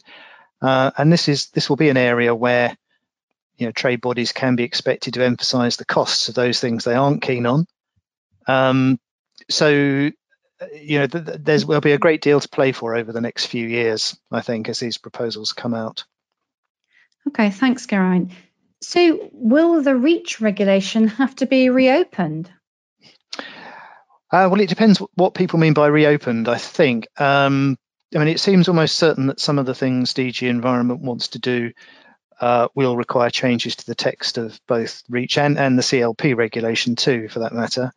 Uh, 0.60 0.90
and 0.96 1.12
this 1.12 1.28
is 1.28 1.48
this 1.50 1.68
will 1.68 1.76
be 1.76 1.88
an 1.88 1.96
area 1.96 2.34
where 2.34 2.76
you 3.56 3.66
know 3.66 3.72
trade 3.72 4.00
bodies 4.00 4.32
can 4.32 4.56
be 4.56 4.64
expected 4.64 5.14
to 5.14 5.24
emphasise 5.24 5.76
the 5.76 5.84
costs 5.84 6.28
of 6.28 6.34
those 6.34 6.60
things 6.60 6.84
they 6.84 6.94
aren't 6.94 7.22
keen 7.22 7.46
on. 7.46 7.66
Um, 8.46 8.98
so 9.50 9.68
you 9.68 10.98
know 10.98 11.06
th- 11.06 11.38
there's 11.40 11.66
will 11.66 11.80
be 11.80 11.92
a 11.92 11.98
great 11.98 12.22
deal 12.22 12.40
to 12.40 12.48
play 12.48 12.72
for 12.72 12.96
over 12.96 13.12
the 13.12 13.20
next 13.20 13.46
few 13.46 13.66
years, 13.66 14.18
I 14.30 14.40
think, 14.40 14.68
as 14.68 14.78
these 14.78 14.98
proposals 14.98 15.52
come 15.52 15.74
out. 15.74 16.04
Okay, 17.28 17.50
thanks, 17.50 17.86
Geraint. 17.86 18.32
So, 18.80 19.30
will 19.32 19.82
the 19.82 19.94
REACH 19.94 20.40
regulation 20.40 21.06
have 21.08 21.36
to 21.36 21.46
be 21.46 21.70
reopened? 21.70 22.50
Uh, 24.32 24.48
well, 24.50 24.60
it 24.60 24.68
depends 24.68 24.98
what 25.14 25.34
people 25.34 25.58
mean 25.58 25.74
by 25.74 25.86
reopened. 25.86 26.48
I 26.48 26.58
think. 26.58 27.06
Um, 27.20 27.76
I 28.14 28.18
mean, 28.18 28.28
it 28.28 28.40
seems 28.40 28.68
almost 28.68 28.96
certain 28.96 29.28
that 29.28 29.40
some 29.40 29.58
of 29.58 29.66
the 29.66 29.74
things 29.74 30.14
DG 30.14 30.46
Environment 30.46 31.00
wants 31.00 31.28
to 31.28 31.38
do 31.38 31.72
uh, 32.42 32.66
will 32.74 32.96
require 32.96 33.30
changes 33.30 33.76
to 33.76 33.86
the 33.86 33.94
text 33.94 34.36
of 34.36 34.60
both 34.66 35.04
REACH 35.08 35.38
and, 35.38 35.56
and 35.56 35.78
the 35.78 35.82
CLP 35.82 36.36
regulation 36.36 36.96
too, 36.96 37.28
for 37.28 37.38
that 37.38 37.52
matter, 37.52 37.92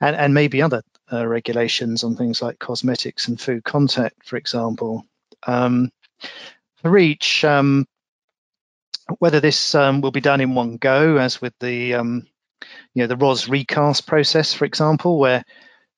and, 0.00 0.16
and 0.16 0.32
maybe 0.32 0.62
other 0.62 0.82
uh, 1.12 1.26
regulations 1.26 2.02
on 2.02 2.16
things 2.16 2.40
like 2.40 2.58
cosmetics 2.58 3.28
and 3.28 3.38
food 3.38 3.62
contact, 3.64 4.26
for 4.26 4.38
example. 4.38 5.04
Um, 5.46 5.90
for 6.76 6.90
REACH, 6.90 7.44
um, 7.44 7.86
whether 9.18 9.40
this 9.40 9.74
um, 9.74 10.00
will 10.00 10.10
be 10.10 10.22
done 10.22 10.40
in 10.40 10.54
one 10.54 10.78
go, 10.78 11.18
as 11.18 11.42
with 11.42 11.52
the 11.60 11.92
um, 11.92 12.26
you 12.94 13.02
know 13.02 13.08
the 13.08 13.16
RoHS 13.16 13.50
recast 13.50 14.06
process, 14.06 14.54
for 14.54 14.64
example, 14.64 15.18
where 15.18 15.44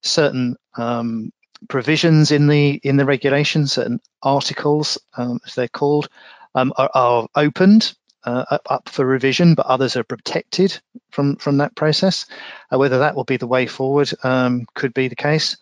certain 0.03 0.57
um, 0.77 1.31
provisions 1.69 2.33
in 2.33 2.49
the 2.49 2.81
in 2.83 2.97
the 2.97 3.05
regulation, 3.05 3.69
certain 3.69 4.01
articles, 4.21 4.99
um, 5.17 5.39
as 5.47 5.55
they're 5.55 5.69
called, 5.69 6.09
um, 6.55 6.73
are, 6.77 6.91
are, 6.95 7.29
opened 7.35 7.95
uh, 8.25 8.59
up 8.67 8.89
for 8.89 9.05
revision, 9.05 9.55
but 9.55 9.67
others 9.67 9.97
are 9.97 10.05
protected 10.05 10.81
from 11.11 11.37
from 11.37 11.59
that 11.59 11.75
process. 11.75 12.27
Uh, 12.73 12.79
whether 12.79 13.01
that 13.01 13.15
will 13.15 13.25
be 13.25 13.37
the 13.37 13.47
way 13.47 13.67
forward 13.67 14.11
um, 14.23 14.67
could 14.75 14.95
be 14.95 15.09
the 15.09 15.17
case. 15.17 15.57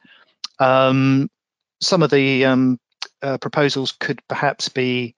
Um, 0.58 1.28
some 1.80 2.02
of 2.02 2.11
the 2.11 2.44
um, 2.44 2.78
uh, 3.22 3.38
proposals 3.38 3.92
could 3.92 4.20
perhaps 4.28 4.68
be 4.68 5.16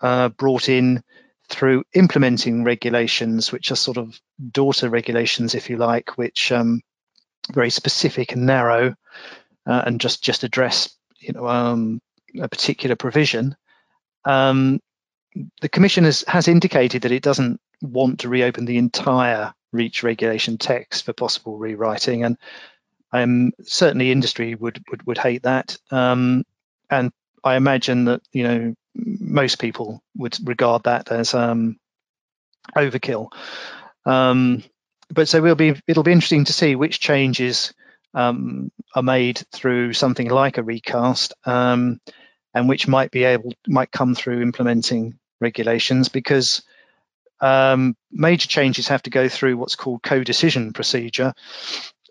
uh, 0.00 0.28
brought 0.30 0.68
in 0.68 1.02
through 1.48 1.84
implementing 1.94 2.64
regulations, 2.64 3.52
which 3.52 3.70
are 3.70 3.76
sort 3.76 3.98
of 3.98 4.18
daughter 4.50 4.88
regulations, 4.88 5.54
if 5.54 5.70
you 5.70 5.76
like, 5.76 6.16
which 6.16 6.52
um, 6.52 6.80
very 7.52 7.70
specific 7.70 8.32
and 8.32 8.46
narrow, 8.46 8.94
uh, 9.66 9.82
and 9.86 10.00
just 10.00 10.22
just 10.22 10.44
address 10.44 10.94
you 11.20 11.32
know 11.32 11.46
um, 11.46 12.00
a 12.40 12.48
particular 12.48 12.96
provision. 12.96 13.56
Um, 14.24 14.80
the 15.60 15.68
Commission 15.68 16.04
has, 16.04 16.24
has 16.28 16.48
indicated 16.48 17.02
that 17.02 17.12
it 17.12 17.22
doesn't 17.22 17.60
want 17.80 18.20
to 18.20 18.28
reopen 18.28 18.64
the 18.64 18.78
entire 18.78 19.54
REACH 19.72 20.02
regulation 20.02 20.58
text 20.58 21.04
for 21.04 21.12
possible 21.12 21.58
rewriting, 21.58 22.24
and 22.24 22.36
um, 23.12 23.52
certainly 23.62 24.12
industry 24.12 24.54
would 24.54 24.82
would, 24.90 25.06
would 25.06 25.18
hate 25.18 25.42
that. 25.44 25.76
Um, 25.90 26.44
and 26.90 27.12
I 27.42 27.56
imagine 27.56 28.04
that 28.06 28.22
you 28.32 28.44
know 28.44 28.74
most 28.94 29.58
people 29.58 30.02
would 30.16 30.36
regard 30.46 30.84
that 30.84 31.10
as 31.10 31.34
um, 31.34 31.78
overkill. 32.76 33.28
Um, 34.04 34.62
but 35.10 35.28
so 35.28 35.40
we'll 35.40 35.54
be 35.54 35.74
it'll 35.86 36.02
be 36.02 36.12
interesting 36.12 36.44
to 36.44 36.52
see 36.52 36.76
which 36.76 37.00
changes 37.00 37.72
um, 38.14 38.70
are 38.94 39.02
made 39.02 39.42
through 39.52 39.94
something 39.94 40.28
like 40.28 40.58
a 40.58 40.62
recast, 40.62 41.32
um, 41.44 42.00
and 42.54 42.68
which 42.68 42.88
might 42.88 43.10
be 43.10 43.24
able 43.24 43.52
might 43.66 43.90
come 43.90 44.14
through 44.14 44.42
implementing 44.42 45.18
regulations 45.42 46.08
because 46.08 46.62
um, 47.40 47.96
major 48.10 48.48
changes 48.48 48.88
have 48.88 49.02
to 49.02 49.10
go 49.10 49.28
through 49.28 49.56
what's 49.56 49.76
called 49.76 50.02
co-decision 50.02 50.72
procedure, 50.72 51.34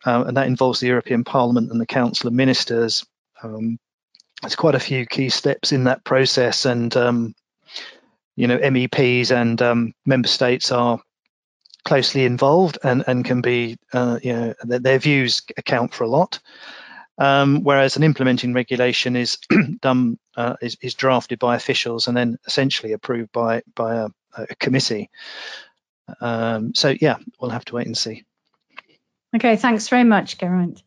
uh, 0.06 0.24
and 0.28 0.38
that 0.38 0.48
involves 0.48 0.80
the 0.80 0.88
European 0.88 1.24
Parliament 1.24 1.72
and 1.72 1.80
the 1.80 1.86
Council 1.86 2.28
of 2.28 2.34
Ministers. 2.34 3.06
Um, 3.42 3.80
there's 4.42 4.56
quite 4.56 4.76
a 4.76 4.80
few 4.80 5.06
key 5.06 5.30
steps 5.30 5.72
in 5.72 5.86
that 5.86 6.04
process, 6.04 6.66
and 6.66 6.96
um, 6.98 7.34
you 8.36 8.48
know 8.48 8.58
MEPs 8.58 9.32
and 9.32 9.62
um, 9.62 9.94
member 10.06 10.28
states 10.28 10.72
are 10.72 11.00
closely 11.84 12.26
involved 12.26 12.78
and, 12.84 13.04
and 13.08 13.26
can 13.26 13.42
be, 13.42 13.78
uh, 13.94 14.20
you 14.22 14.34
know, 14.34 14.54
their, 14.64 14.80
their, 14.80 15.00
views 15.00 15.42
account 15.58 15.94
for 15.94 16.04
a 16.04 16.08
lot. 16.08 16.40
Um, 17.18 17.64
whereas 17.64 17.98
an 17.98 18.04
implementing 18.04 18.54
regulation 18.54 19.16
is 19.16 19.38
done 19.82 20.18
uh, 20.36 20.56
is, 20.62 20.78
is, 20.82 20.94
drafted 20.96 21.40
by 21.40 21.56
officials 21.56 22.08
and 22.08 22.16
then 22.16 22.38
essentially 22.48 22.94
approved 22.94 23.32
by 23.32 23.64
by 23.76 23.96
a, 23.96 24.08
a 24.34 24.56
committee. 24.56 25.10
Um, 26.20 26.74
so 26.74 26.96
yeah, 27.00 27.18
we'll 27.40 27.52
have 27.52 27.66
to 27.66 27.76
wait 27.76 27.86
and 27.86 27.98
see. 27.98 28.24
Okay, 29.36 29.56
thanks 29.56 29.88
very 29.88 30.04
much, 30.04 30.38
Geraint. 30.38 30.82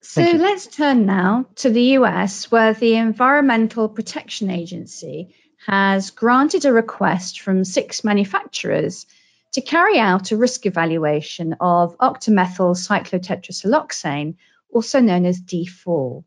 So 0.00 0.22
let's 0.22 0.66
turn 0.66 1.06
now 1.06 1.46
to 1.56 1.70
the 1.70 1.82
US, 1.98 2.50
where 2.50 2.72
the 2.72 2.94
Environmental 2.96 3.88
Protection 3.88 4.50
Agency 4.50 5.34
has 5.66 6.10
granted 6.10 6.64
a 6.64 6.72
request 6.72 7.40
from 7.40 7.64
six 7.64 8.04
manufacturers 8.04 9.06
to 9.52 9.60
carry 9.60 9.98
out 9.98 10.30
a 10.30 10.36
risk 10.36 10.66
evaluation 10.66 11.54
of 11.60 11.96
octamethyl 11.98 12.76
cyclotetrasiloxane, 12.76 14.36
also 14.70 15.00
known 15.00 15.24
as 15.24 15.40
D4. 15.40 16.24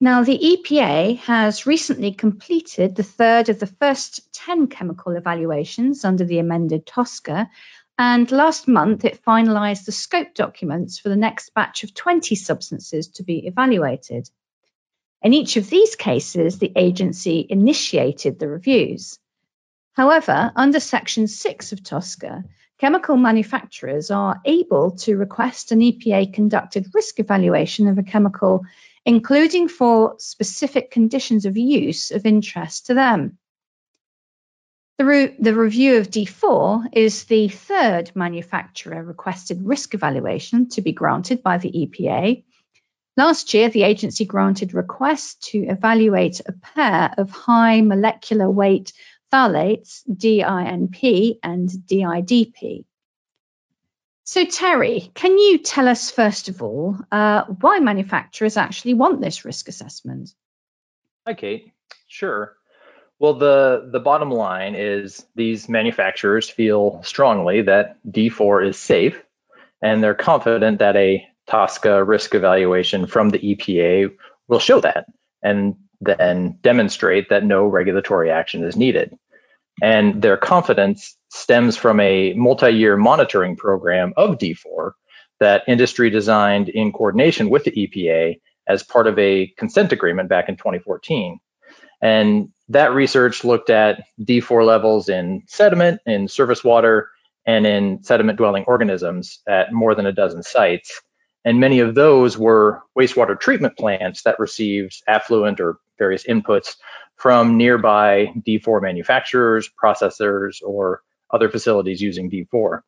Now, 0.00 0.22
the 0.22 0.38
EPA 0.38 1.18
has 1.20 1.66
recently 1.66 2.12
completed 2.12 2.94
the 2.94 3.02
third 3.02 3.48
of 3.48 3.58
the 3.58 3.66
first 3.66 4.32
10 4.34 4.66
chemical 4.66 5.16
evaluations 5.16 6.04
under 6.04 6.24
the 6.24 6.40
amended 6.40 6.84
TSCA, 6.84 7.48
and 7.96 8.30
last 8.30 8.66
month 8.66 9.04
it 9.04 9.22
finalised 9.24 9.86
the 9.86 9.92
scope 9.92 10.34
documents 10.34 10.98
for 10.98 11.08
the 11.08 11.16
next 11.16 11.54
batch 11.54 11.84
of 11.84 11.94
20 11.94 12.34
substances 12.34 13.08
to 13.08 13.22
be 13.22 13.46
evaluated. 13.46 14.28
In 15.22 15.32
each 15.32 15.56
of 15.56 15.70
these 15.70 15.96
cases, 15.96 16.58
the 16.58 16.72
agency 16.76 17.46
initiated 17.48 18.38
the 18.38 18.48
reviews. 18.48 19.18
However, 19.94 20.52
under 20.56 20.80
Section 20.80 21.28
6 21.28 21.72
of 21.72 21.80
TSCA, 21.80 22.44
chemical 22.78 23.16
manufacturers 23.16 24.10
are 24.10 24.40
able 24.44 24.90
to 24.96 25.16
request 25.16 25.70
an 25.70 25.80
EPA 25.80 26.34
conducted 26.34 26.88
risk 26.92 27.20
evaluation 27.20 27.86
of 27.86 27.96
a 27.96 28.02
chemical, 28.02 28.64
including 29.06 29.68
for 29.68 30.16
specific 30.18 30.90
conditions 30.90 31.46
of 31.46 31.56
use 31.56 32.10
of 32.10 32.26
interest 32.26 32.86
to 32.86 32.94
them. 32.94 33.38
The, 34.98 35.04
re- 35.04 35.36
the, 35.38 35.54
review 35.54 35.96
of 35.98 36.10
D4 36.10 36.88
is 36.92 37.24
the 37.24 37.48
third 37.48 38.12
manufacturer 38.14 39.02
requested 39.02 39.60
risk 39.62 39.94
evaluation 39.94 40.68
to 40.70 40.82
be 40.82 40.92
granted 40.92 41.42
by 41.42 41.58
the 41.58 41.70
EPA. 41.70 42.44
Last 43.16 43.54
year, 43.54 43.68
the 43.68 43.84
agency 43.84 44.24
granted 44.24 44.74
requests 44.74 45.50
to 45.50 45.58
evaluate 45.58 46.40
a 46.46 46.52
pair 46.52 47.14
of 47.16 47.30
high 47.30 47.80
molecular 47.80 48.50
weight 48.50 48.92
phthalates, 49.34 50.02
DINP 50.08 51.38
and 51.42 51.68
DIDP. 51.68 52.84
So, 54.22 54.44
Terry, 54.46 55.10
can 55.14 55.36
you 55.36 55.58
tell 55.58 55.88
us, 55.88 56.10
first 56.10 56.48
of 56.48 56.62
all, 56.62 56.96
uh, 57.12 57.44
why 57.44 57.80
manufacturers 57.80 58.56
actually 58.56 58.94
want 58.94 59.20
this 59.20 59.44
risk 59.44 59.68
assessment? 59.68 60.30
Hi, 61.26 61.34
Kate. 61.34 61.72
Sure. 62.06 62.54
Well, 63.18 63.34
the, 63.34 63.88
the 63.92 64.00
bottom 64.00 64.30
line 64.30 64.74
is 64.76 65.26
these 65.34 65.68
manufacturers 65.68 66.48
feel 66.48 67.02
strongly 67.02 67.62
that 67.62 67.96
D4 68.08 68.68
is 68.68 68.78
safe, 68.78 69.22
and 69.82 70.02
they're 70.02 70.14
confident 70.14 70.78
that 70.78 70.96
a 70.96 71.26
TSCA 71.48 72.06
risk 72.06 72.34
evaluation 72.34 73.06
from 73.06 73.30
the 73.30 73.38
EPA 73.38 74.14
will 74.48 74.58
show 74.58 74.80
that 74.80 75.06
and 75.42 75.76
then 76.00 76.58
demonstrate 76.62 77.28
that 77.28 77.44
no 77.44 77.66
regulatory 77.66 78.30
action 78.30 78.64
is 78.64 78.76
needed. 78.76 79.16
And 79.82 80.22
their 80.22 80.36
confidence 80.36 81.16
stems 81.30 81.76
from 81.76 82.00
a 82.00 82.32
multi 82.34 82.70
year 82.70 82.96
monitoring 82.96 83.56
program 83.56 84.12
of 84.16 84.38
D4 84.38 84.92
that 85.40 85.62
industry 85.66 86.10
designed 86.10 86.68
in 86.68 86.92
coordination 86.92 87.50
with 87.50 87.64
the 87.64 87.72
EPA 87.72 88.40
as 88.68 88.82
part 88.82 89.06
of 89.06 89.18
a 89.18 89.48
consent 89.58 89.92
agreement 89.92 90.28
back 90.28 90.48
in 90.48 90.56
2014. 90.56 91.38
And 92.00 92.48
that 92.68 92.94
research 92.94 93.44
looked 93.44 93.70
at 93.70 94.04
D4 94.20 94.64
levels 94.64 95.08
in 95.08 95.42
sediment, 95.46 96.00
in 96.06 96.28
surface 96.28 96.62
water, 96.62 97.08
and 97.46 97.66
in 97.66 98.02
sediment 98.02 98.38
dwelling 98.38 98.64
organisms 98.66 99.40
at 99.46 99.72
more 99.72 99.94
than 99.94 100.06
a 100.06 100.12
dozen 100.12 100.42
sites. 100.42 101.00
And 101.44 101.60
many 101.60 101.80
of 101.80 101.94
those 101.94 102.38
were 102.38 102.80
wastewater 102.98 103.38
treatment 103.38 103.76
plants 103.76 104.22
that 104.22 104.38
received 104.38 105.02
effluent 105.06 105.60
or 105.60 105.76
various 105.98 106.24
inputs 106.24 106.76
from 107.16 107.56
nearby 107.56 108.32
D4 108.46 108.82
manufacturers, 108.82 109.70
processors, 109.82 110.56
or 110.62 111.02
other 111.32 111.48
facilities 111.48 112.00
using 112.00 112.30
D4. 112.30 112.80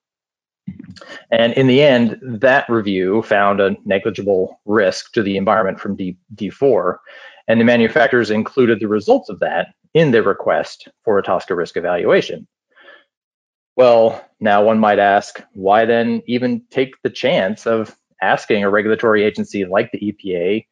And 1.31 1.53
in 1.55 1.67
the 1.67 1.83
end, 1.83 2.19
that 2.23 2.69
review 2.69 3.23
found 3.23 3.61
a 3.61 3.77
negligible 3.85 4.61
risk 4.65 5.13
to 5.13 5.23
the 5.23 5.37
environment 5.37 5.81
from 5.81 5.97
D- 5.97 6.19
D4, 6.35 6.97
and 7.49 7.61
the 7.61 7.65
manufacturers 7.65 8.31
included 8.31 8.81
the 8.81 8.89
results 8.89 9.29
of 9.29 9.39
that 9.41 9.69
in 9.95 10.11
their 10.11 10.23
request 10.23 10.89
for 11.05 11.19
a 11.19 11.23
TSCA 11.23 11.57
risk 11.57 11.77
evaluation. 11.77 12.47
Well, 13.77 14.25
now 14.41 14.65
one 14.65 14.79
might 14.79 14.99
ask, 14.99 15.43
why 15.55 15.85
then 15.85 16.23
even 16.27 16.63
take 16.71 16.95
the 17.03 17.11
chance 17.11 17.67
of 17.67 17.97
asking 18.23 18.65
a 18.65 18.71
regulatory 18.71 19.23
agency 19.23 19.65
like 19.65 19.93
the 19.93 20.01
EPA 20.01 20.67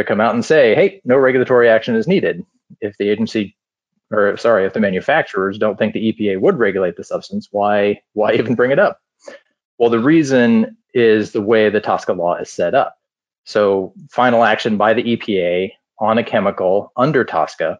to 0.00 0.08
come 0.08 0.20
out 0.20 0.34
and 0.34 0.44
say, 0.44 0.74
hey, 0.74 1.00
no 1.04 1.16
regulatory 1.16 1.68
action 1.68 1.94
is 1.94 2.08
needed? 2.08 2.44
if 2.80 2.96
the 2.98 3.08
agency 3.08 3.56
or 4.12 4.36
sorry, 4.36 4.66
if 4.66 4.72
the 4.72 4.80
manufacturers 4.80 5.56
don't 5.56 5.78
think 5.78 5.92
the 5.92 6.12
EPA 6.12 6.40
would 6.40 6.58
regulate 6.58 6.96
the 6.96 7.04
substance, 7.04 7.48
why 7.50 8.00
why 8.14 8.32
even 8.34 8.54
bring 8.54 8.70
it 8.70 8.78
up? 8.78 9.00
Well, 9.78 9.90
the 9.90 10.00
reason 10.00 10.76
is 10.92 11.32
the 11.32 11.40
way 11.40 11.70
the 11.70 11.80
TSCA 11.80 12.16
law 12.16 12.34
is 12.36 12.50
set 12.50 12.74
up. 12.74 12.96
So, 13.44 13.94
final 14.10 14.44
action 14.44 14.76
by 14.76 14.94
the 14.94 15.16
EPA 15.16 15.72
on 15.98 16.18
a 16.18 16.24
chemical 16.24 16.92
under 16.96 17.24
TSCA 17.24 17.78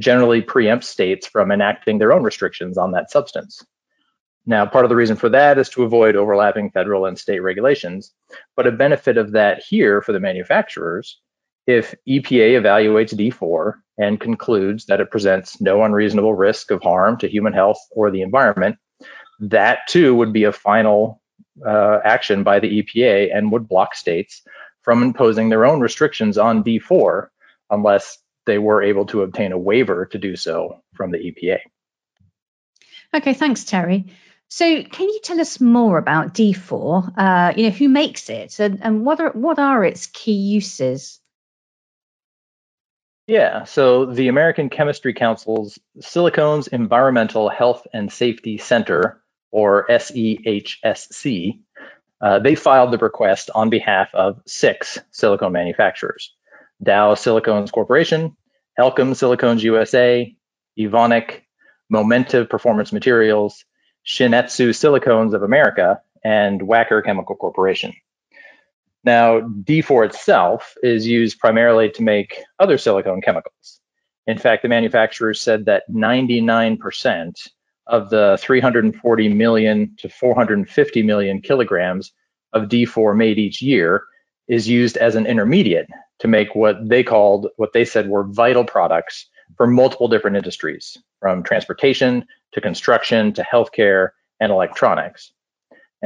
generally 0.00 0.42
preempts 0.42 0.84
states 0.84 1.26
from 1.26 1.50
enacting 1.50 1.98
their 1.98 2.12
own 2.12 2.22
restrictions 2.22 2.76
on 2.78 2.92
that 2.92 3.10
substance. 3.10 3.64
Now, 4.46 4.64
part 4.64 4.84
of 4.84 4.88
the 4.88 4.96
reason 4.96 5.16
for 5.16 5.28
that 5.30 5.58
is 5.58 5.68
to 5.70 5.82
avoid 5.82 6.16
overlapping 6.16 6.70
federal 6.70 7.06
and 7.06 7.18
state 7.18 7.40
regulations, 7.40 8.12
but 8.54 8.66
a 8.66 8.72
benefit 8.72 9.16
of 9.16 9.32
that 9.32 9.62
here 9.62 10.00
for 10.02 10.12
the 10.12 10.20
manufacturers 10.20 11.20
if 11.66 11.94
EPA 12.08 12.60
evaluates 12.60 13.14
D4 13.14 13.74
and 13.98 14.20
concludes 14.20 14.86
that 14.86 15.00
it 15.00 15.10
presents 15.10 15.60
no 15.60 15.82
unreasonable 15.82 16.34
risk 16.34 16.70
of 16.70 16.82
harm 16.82 17.18
to 17.18 17.28
human 17.28 17.52
health 17.52 17.78
or 17.90 18.10
the 18.10 18.22
environment, 18.22 18.76
that 19.40 19.80
too 19.88 20.14
would 20.14 20.32
be 20.32 20.44
a 20.44 20.52
final 20.52 21.20
uh, 21.66 21.98
action 22.04 22.42
by 22.42 22.60
the 22.60 22.82
EPA 22.82 23.34
and 23.34 23.50
would 23.50 23.68
block 23.68 23.94
states 23.94 24.42
from 24.82 25.02
imposing 25.02 25.48
their 25.48 25.66
own 25.66 25.80
restrictions 25.80 26.38
on 26.38 26.62
D4 26.62 27.28
unless 27.70 28.18
they 28.44 28.58
were 28.58 28.82
able 28.82 29.04
to 29.06 29.22
obtain 29.22 29.52
a 29.52 29.58
waiver 29.58 30.06
to 30.06 30.18
do 30.18 30.36
so 30.36 30.80
from 30.94 31.10
the 31.10 31.18
EPA. 31.18 31.58
Okay, 33.14 33.34
thanks, 33.34 33.64
Terry. 33.64 34.06
So, 34.48 34.84
can 34.84 35.08
you 35.08 35.18
tell 35.24 35.40
us 35.40 35.60
more 35.60 35.98
about 35.98 36.34
D4? 36.34 37.12
Uh, 37.16 37.52
you 37.56 37.64
know, 37.64 37.70
who 37.70 37.88
makes 37.88 38.30
it, 38.30 38.60
and, 38.60 38.78
and 38.80 39.04
what 39.04 39.18
are 39.18 39.30
what 39.32 39.58
are 39.58 39.84
its 39.84 40.06
key 40.06 40.34
uses? 40.36 41.20
Yeah, 43.26 43.64
so 43.64 44.06
the 44.06 44.28
American 44.28 44.70
Chemistry 44.70 45.12
Council's 45.12 45.78
Silicones 45.98 46.68
Environmental 46.68 47.48
Health 47.48 47.84
and 47.92 48.12
Safety 48.12 48.56
Center, 48.56 49.20
or 49.50 49.86
SEHSC, 49.88 51.58
uh, 52.20 52.38
they 52.38 52.54
filed 52.54 52.92
the 52.92 52.98
request 52.98 53.50
on 53.52 53.68
behalf 53.68 54.14
of 54.14 54.40
six 54.46 54.98
silicone 55.10 55.52
manufacturers 55.52 56.32
Dow 56.82 57.14
Silicones 57.14 57.72
Corporation, 57.72 58.36
Elkem 58.78 59.12
Silicones 59.12 59.62
USA, 59.62 60.34
Evonik, 60.78 61.42
Momentive 61.92 62.48
Performance 62.48 62.92
Materials, 62.92 63.64
Shin-Etsu 64.04 64.70
Silicones 64.70 65.34
of 65.34 65.42
America, 65.42 66.00
and 66.22 66.60
Wacker 66.60 67.04
Chemical 67.04 67.34
Corporation. 67.34 67.92
Now, 69.06 69.40
D4 69.40 70.06
itself 70.06 70.74
is 70.82 71.06
used 71.06 71.38
primarily 71.38 71.88
to 71.90 72.02
make 72.02 72.42
other 72.58 72.76
silicone 72.76 73.20
chemicals. 73.20 73.80
In 74.26 74.36
fact, 74.36 74.62
the 74.62 74.68
manufacturers 74.68 75.40
said 75.40 75.64
that 75.66 75.84
99% 75.88 77.32
of 77.86 78.10
the 78.10 78.36
340 78.40 79.28
million 79.28 79.94
to 79.98 80.08
450 80.08 81.02
million 81.04 81.40
kilograms 81.40 82.12
of 82.52 82.64
D4 82.64 83.16
made 83.16 83.38
each 83.38 83.62
year 83.62 84.02
is 84.48 84.68
used 84.68 84.96
as 84.96 85.14
an 85.14 85.24
intermediate 85.24 85.86
to 86.18 86.26
make 86.26 86.56
what 86.56 86.88
they 86.88 87.04
called, 87.04 87.46
what 87.58 87.72
they 87.72 87.84
said 87.84 88.08
were 88.08 88.24
vital 88.24 88.64
products 88.64 89.28
for 89.56 89.68
multiple 89.68 90.08
different 90.08 90.36
industries, 90.36 90.96
from 91.20 91.44
transportation 91.44 92.26
to 92.54 92.60
construction 92.60 93.32
to 93.34 93.42
healthcare 93.44 94.08
and 94.40 94.50
electronics. 94.50 95.30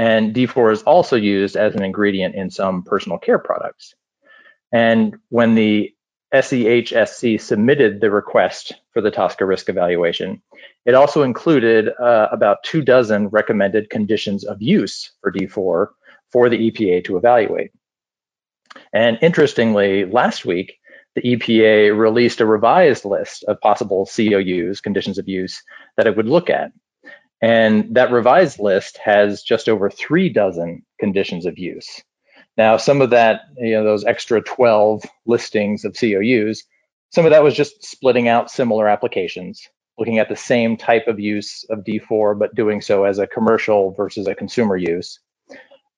And 0.00 0.34
D4 0.34 0.72
is 0.72 0.82
also 0.84 1.14
used 1.14 1.56
as 1.56 1.74
an 1.74 1.82
ingredient 1.82 2.34
in 2.34 2.48
some 2.48 2.84
personal 2.84 3.18
care 3.18 3.38
products. 3.38 3.94
And 4.72 5.18
when 5.28 5.56
the 5.56 5.94
SEHSC 6.32 7.38
submitted 7.38 8.00
the 8.00 8.10
request 8.10 8.72
for 8.94 9.02
the 9.02 9.10
TSCA 9.10 9.46
risk 9.46 9.68
evaluation, 9.68 10.40
it 10.86 10.94
also 10.94 11.22
included 11.22 11.90
uh, 12.00 12.28
about 12.32 12.62
two 12.62 12.80
dozen 12.80 13.28
recommended 13.28 13.90
conditions 13.90 14.42
of 14.42 14.62
use 14.62 15.12
for 15.20 15.30
D4 15.30 15.88
for 16.32 16.48
the 16.48 16.70
EPA 16.70 17.04
to 17.04 17.18
evaluate. 17.18 17.72
And 18.94 19.18
interestingly, 19.20 20.06
last 20.06 20.46
week, 20.46 20.78
the 21.14 21.36
EPA 21.36 21.94
released 21.94 22.40
a 22.40 22.46
revised 22.46 23.04
list 23.04 23.44
of 23.44 23.60
possible 23.60 24.06
COUs, 24.06 24.80
conditions 24.80 25.18
of 25.18 25.28
use, 25.28 25.62
that 25.98 26.06
it 26.06 26.16
would 26.16 26.26
look 26.26 26.48
at. 26.48 26.72
And 27.42 27.94
that 27.94 28.12
revised 28.12 28.58
list 28.58 28.98
has 28.98 29.42
just 29.42 29.68
over 29.68 29.88
three 29.88 30.28
dozen 30.28 30.84
conditions 30.98 31.46
of 31.46 31.58
use. 31.58 32.02
Now, 32.56 32.76
some 32.76 33.00
of 33.00 33.10
that, 33.10 33.42
you 33.56 33.72
know, 33.72 33.84
those 33.84 34.04
extra 34.04 34.42
12 34.42 35.04
listings 35.24 35.84
of 35.84 35.96
COUs, 35.98 36.64
some 37.10 37.24
of 37.24 37.30
that 37.30 37.42
was 37.42 37.54
just 37.54 37.84
splitting 37.84 38.28
out 38.28 38.50
similar 38.50 38.88
applications, 38.88 39.66
looking 39.98 40.18
at 40.18 40.28
the 40.28 40.36
same 40.36 40.76
type 40.76 41.08
of 41.08 41.18
use 41.18 41.64
of 41.70 41.84
D4, 41.84 42.38
but 42.38 42.54
doing 42.54 42.80
so 42.80 43.04
as 43.04 43.18
a 43.18 43.26
commercial 43.26 43.92
versus 43.92 44.26
a 44.26 44.34
consumer 44.34 44.76
use. 44.76 45.18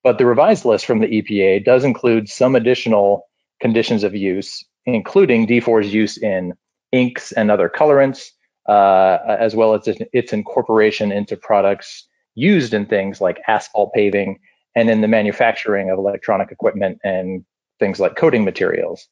But 0.04 0.18
the 0.18 0.26
revised 0.26 0.64
list 0.64 0.86
from 0.86 1.00
the 1.00 1.22
EPA 1.22 1.64
does 1.64 1.84
include 1.84 2.28
some 2.28 2.54
additional 2.54 3.28
conditions 3.60 4.04
of 4.04 4.14
use, 4.14 4.64
including 4.86 5.46
D4's 5.46 5.92
use 5.92 6.18
in 6.18 6.54
inks 6.92 7.32
and 7.32 7.50
other 7.50 7.68
colorants, 7.68 8.30
uh, 8.68 9.18
as 9.26 9.54
well 9.54 9.74
as 9.74 9.82
its 10.12 10.32
incorporation 10.32 11.12
into 11.12 11.36
products 11.36 12.06
used 12.34 12.72
in 12.74 12.86
things 12.86 13.20
like 13.20 13.42
asphalt 13.46 13.92
paving 13.92 14.38
and 14.74 14.88
in 14.88 15.00
the 15.00 15.08
manufacturing 15.08 15.90
of 15.90 15.98
electronic 15.98 16.50
equipment 16.50 16.98
and 17.04 17.44
things 17.78 18.00
like 18.00 18.16
coating 18.16 18.44
materials. 18.44 19.08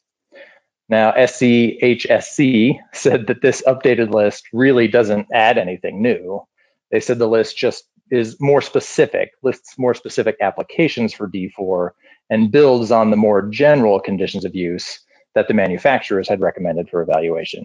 Now, 0.88 1.12
SEHSC 1.12 2.78
said 2.92 3.26
that 3.26 3.42
this 3.42 3.62
updated 3.66 4.12
list 4.12 4.44
really 4.52 4.88
doesn't 4.88 5.28
add 5.32 5.58
anything 5.58 6.02
new. 6.02 6.42
They 6.90 7.00
said 7.00 7.18
the 7.18 7.28
list 7.28 7.56
just 7.56 7.84
is 8.10 8.40
more 8.40 8.60
specific, 8.60 9.30
lists 9.42 9.78
more 9.78 9.94
specific 9.94 10.36
applications 10.40 11.14
for 11.14 11.28
D4, 11.28 11.90
and 12.28 12.50
builds 12.50 12.90
on 12.90 13.10
the 13.10 13.16
more 13.16 13.42
general 13.42 14.00
conditions 14.00 14.44
of 14.44 14.54
use 14.54 14.98
that 15.34 15.46
the 15.46 15.54
manufacturers 15.54 16.28
had 16.28 16.40
recommended 16.40 16.90
for 16.90 17.02
evaluation. 17.02 17.64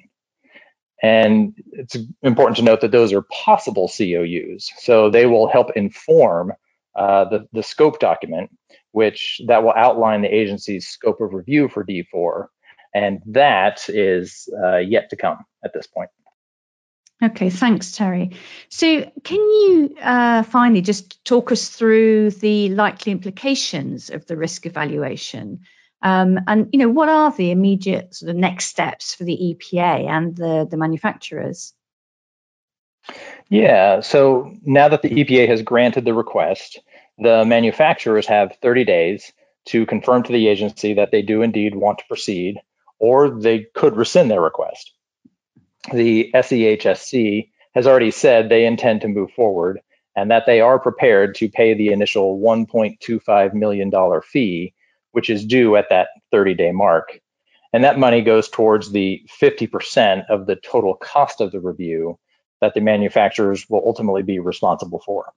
And 1.03 1.53
it's 1.71 1.97
important 2.23 2.57
to 2.57 2.63
note 2.63 2.81
that 2.81 2.91
those 2.91 3.13
are 3.13 3.23
possible 3.23 3.89
COUs. 3.89 4.71
So 4.77 5.09
they 5.09 5.25
will 5.25 5.47
help 5.47 5.71
inform 5.75 6.53
uh, 6.95 7.25
the, 7.25 7.47
the 7.51 7.63
scope 7.63 7.99
document, 7.99 8.49
which 8.91 9.41
that 9.47 9.63
will 9.63 9.73
outline 9.75 10.21
the 10.21 10.33
agency's 10.33 10.87
scope 10.87 11.19
of 11.19 11.33
review 11.33 11.67
for 11.67 11.83
D4. 11.83 12.47
And 12.93 13.21
that 13.27 13.89
is 13.89 14.47
uh, 14.63 14.77
yet 14.77 15.09
to 15.09 15.17
come 15.17 15.39
at 15.63 15.73
this 15.73 15.85
point. 15.85 16.09
Okay, 17.23 17.49
thanks, 17.49 17.93
Terry. 17.93 18.31
So, 18.69 19.09
can 19.23 19.39
you 19.39 19.95
uh, 20.01 20.43
finally 20.43 20.81
just 20.81 21.23
talk 21.23 21.51
us 21.51 21.69
through 21.69 22.31
the 22.31 22.69
likely 22.69 23.13
implications 23.13 24.09
of 24.09 24.25
the 24.25 24.35
risk 24.35 24.65
evaluation? 24.65 25.61
Um, 26.05 26.39
and 26.47 26.69
you 26.71 26.79
know, 26.79 26.89
what 26.89 27.09
are 27.09 27.31
the 27.31 27.51
immediate 27.51 28.13
sort 28.13 28.29
of 28.29 28.35
next 28.35 28.65
steps 28.65 29.15
for 29.15 29.23
the 29.23 29.35
EPA 29.37 30.07
and 30.07 30.35
the, 30.35 30.67
the 30.69 30.77
manufacturers? 30.77 31.73
Yeah, 33.49 33.99
so 34.01 34.53
now 34.63 34.87
that 34.89 35.01
the 35.01 35.09
EPA 35.09 35.47
has 35.47 35.61
granted 35.61 36.05
the 36.05 36.13
request, 36.13 36.79
the 37.17 37.43
manufacturers 37.45 38.27
have 38.27 38.57
30 38.61 38.85
days 38.85 39.31
to 39.65 39.85
confirm 39.85 40.23
to 40.23 40.31
the 40.31 40.47
agency 40.47 40.93
that 40.93 41.11
they 41.11 41.21
do 41.21 41.41
indeed 41.41 41.75
want 41.75 41.99
to 41.99 42.05
proceed, 42.07 42.59
or 42.99 43.29
they 43.29 43.65
could 43.73 43.95
rescind 43.95 44.29
their 44.29 44.41
request 44.41 44.91
the 45.93 46.31
SEHSC 46.33 47.49
has 47.73 47.87
already 47.87 48.11
said 48.11 48.49
they 48.49 48.65
intend 48.65 49.01
to 49.01 49.07
move 49.07 49.31
forward 49.31 49.81
and 50.15 50.31
that 50.31 50.45
they 50.45 50.61
are 50.61 50.79
prepared 50.79 51.35
to 51.35 51.49
pay 51.49 51.73
the 51.73 51.89
initial 51.89 52.39
$1.25 52.39 53.53
million 53.53 53.91
fee, 54.21 54.73
which 55.15 55.29
is 55.29 55.45
due 55.45 55.77
at 55.77 55.87
that 55.89 56.09
30 56.31 56.55
day 56.55 56.73
mark. 56.73 57.21
And 57.71 57.85
that 57.85 57.97
money 57.97 58.21
goes 58.21 58.49
towards 58.49 58.91
the 58.91 59.21
50% 59.41 60.25
of 60.29 60.45
the 60.45 60.57
total 60.57 60.93
cost 60.95 61.39
of 61.39 61.53
the 61.53 61.61
review 61.61 62.19
that 62.59 62.73
the 62.73 62.81
manufacturers 62.81 63.65
will 63.69 63.81
ultimately 63.85 64.23
be 64.23 64.39
responsible 64.39 65.01
for. 65.05 65.31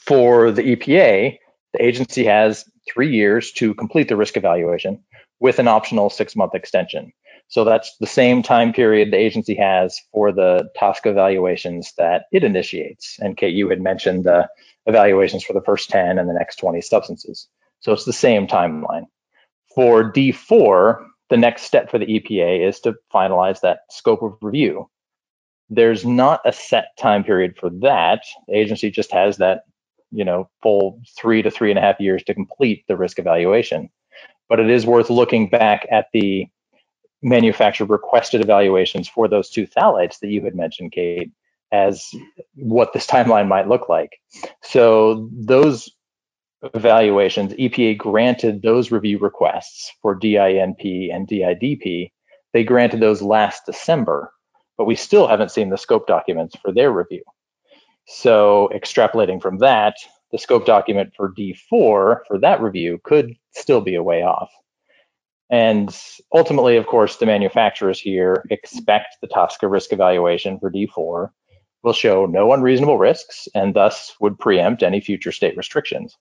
For 0.00 0.50
the 0.50 0.74
EPA, 0.74 1.38
the 1.72 1.84
agency 1.84 2.24
has 2.24 2.64
three 2.92 3.14
years 3.14 3.52
to 3.52 3.74
complete 3.74 4.08
the 4.08 4.16
risk 4.16 4.36
evaluation 4.36 5.04
with 5.38 5.60
an 5.60 5.68
optional 5.68 6.10
six 6.10 6.34
month 6.34 6.56
extension. 6.56 7.12
So 7.46 7.62
that's 7.62 7.96
the 8.00 8.08
same 8.08 8.42
time 8.42 8.72
period 8.72 9.12
the 9.12 9.18
agency 9.18 9.54
has 9.54 10.00
for 10.12 10.32
the 10.32 10.68
TSCA 10.76 11.12
evaluations 11.12 11.92
that 11.96 12.24
it 12.32 12.42
initiates. 12.42 13.18
And 13.20 13.36
Kate, 13.36 13.54
you 13.54 13.68
had 13.68 13.80
mentioned 13.80 14.24
the 14.24 14.48
evaluations 14.86 15.44
for 15.44 15.52
the 15.52 15.62
first 15.62 15.90
10 15.90 16.18
and 16.18 16.28
the 16.28 16.34
next 16.34 16.56
20 16.56 16.80
substances. 16.80 17.46
So 17.80 17.92
it's 17.92 18.04
the 18.04 18.12
same 18.12 18.46
timeline. 18.46 19.06
For 19.74 20.12
D4, 20.12 21.04
the 21.30 21.36
next 21.36 21.62
step 21.62 21.90
for 21.90 21.98
the 21.98 22.06
EPA 22.06 22.66
is 22.66 22.80
to 22.80 22.94
finalize 23.12 23.60
that 23.60 23.80
scope 23.90 24.22
of 24.22 24.36
review. 24.40 24.88
There's 25.70 26.04
not 26.04 26.40
a 26.46 26.52
set 26.52 26.96
time 26.98 27.24
period 27.24 27.56
for 27.58 27.70
that. 27.82 28.22
The 28.48 28.56
agency 28.56 28.90
just 28.90 29.12
has 29.12 29.36
that, 29.36 29.62
you 30.10 30.24
know, 30.24 30.48
full 30.62 31.00
three 31.18 31.42
to 31.42 31.50
three 31.50 31.70
and 31.70 31.78
a 31.78 31.82
half 31.82 32.00
years 32.00 32.22
to 32.24 32.34
complete 32.34 32.84
the 32.88 32.96
risk 32.96 33.18
evaluation. 33.18 33.90
But 34.48 34.60
it 34.60 34.70
is 34.70 34.86
worth 34.86 35.10
looking 35.10 35.50
back 35.50 35.86
at 35.90 36.06
the 36.14 36.46
manufacturer 37.22 37.86
requested 37.86 38.40
evaluations 38.40 39.08
for 39.08 39.28
those 39.28 39.50
two 39.50 39.66
phthalates 39.66 40.20
that 40.20 40.28
you 40.28 40.42
had 40.42 40.54
mentioned, 40.54 40.92
Kate, 40.92 41.30
as 41.72 42.08
what 42.54 42.92
this 42.94 43.06
timeline 43.08 43.48
might 43.48 43.68
look 43.68 43.88
like. 43.88 44.18
So 44.62 45.28
those 45.32 45.90
evaluations, 46.74 47.52
EPA 47.54 47.98
granted 47.98 48.62
those 48.62 48.90
review 48.90 49.18
requests 49.18 49.92
for 50.02 50.18
DINP 50.18 51.14
and 51.14 51.28
DIDP. 51.28 52.10
They 52.52 52.64
granted 52.64 53.00
those 53.00 53.22
last 53.22 53.66
December, 53.66 54.32
but 54.76 54.86
we 54.86 54.94
still 54.94 55.28
haven't 55.28 55.50
seen 55.50 55.70
the 55.70 55.78
scope 55.78 56.06
documents 56.06 56.56
for 56.56 56.72
their 56.72 56.90
review. 56.90 57.22
So 58.06 58.70
extrapolating 58.74 59.40
from 59.40 59.58
that, 59.58 59.94
the 60.32 60.38
scope 60.38 60.66
document 60.66 61.12
for 61.16 61.32
D4 61.32 61.56
for 61.70 62.38
that 62.40 62.60
review 62.60 63.00
could 63.04 63.34
still 63.52 63.80
be 63.80 63.94
a 63.94 64.02
way 64.02 64.22
off. 64.22 64.50
And 65.50 65.96
ultimately, 66.34 66.76
of 66.76 66.86
course, 66.86 67.16
the 67.16 67.26
manufacturers 67.26 67.98
here 67.98 68.44
expect 68.50 69.16
the 69.22 69.28
TSCA 69.28 69.70
risk 69.70 69.92
evaluation 69.92 70.58
for 70.58 70.70
D4 70.70 71.30
will 71.82 71.92
show 71.92 72.26
no 72.26 72.52
unreasonable 72.52 72.98
risks 72.98 73.48
and 73.54 73.74
thus 73.74 74.14
would 74.20 74.38
preempt 74.38 74.82
any 74.82 75.00
future 75.00 75.32
state 75.32 75.56
restrictions. 75.56 76.16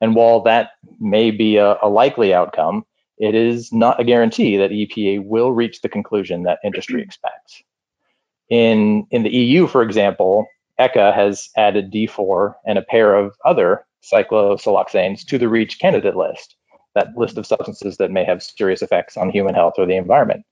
And 0.00 0.14
while 0.14 0.40
that 0.42 0.70
may 1.00 1.30
be 1.30 1.56
a, 1.56 1.76
a 1.82 1.88
likely 1.88 2.32
outcome, 2.32 2.84
it 3.18 3.34
is 3.34 3.72
not 3.72 4.00
a 4.00 4.04
guarantee 4.04 4.56
that 4.56 4.70
EPA 4.70 5.24
will 5.24 5.52
reach 5.52 5.80
the 5.80 5.88
conclusion 5.88 6.44
that 6.44 6.60
industry 6.64 7.02
expects. 7.06 7.62
In, 8.48 9.06
in 9.10 9.24
the 9.24 9.30
EU, 9.30 9.66
for 9.66 9.82
example, 9.82 10.46
ECHA 10.78 11.12
has 11.14 11.50
added 11.56 11.92
D4 11.92 12.54
and 12.66 12.78
a 12.78 12.82
pair 12.82 13.16
of 13.16 13.34
other 13.44 13.84
cyclosiloxanes 14.02 15.26
to 15.26 15.38
the 15.38 15.48
REACH 15.48 15.80
candidate 15.80 16.16
list 16.16 16.56
that 16.94 17.16
list 17.16 17.38
of 17.38 17.46
substances 17.46 17.96
that 17.98 18.10
may 18.10 18.24
have 18.24 18.42
serious 18.42 18.82
effects 18.82 19.16
on 19.16 19.30
human 19.30 19.54
health 19.54 19.74
or 19.78 19.86
the 19.86 19.96
environment. 19.96 20.44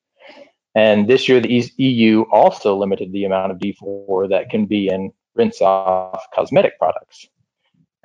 And 0.75 1.09
this 1.09 1.29
year, 1.29 1.41
the 1.41 1.71
EU 1.79 2.23
also 2.31 2.77
limited 2.77 3.13
the 3.13 3.25
amount 3.25 3.51
of 3.53 3.59
D4 3.59 4.29
that 4.31 4.51
can 4.51 4.67
be 4.67 4.89
in 4.89 5.13
rinse 5.35 5.61
off 5.61 6.23
cosmetic 6.35 6.79
products. 6.79 7.27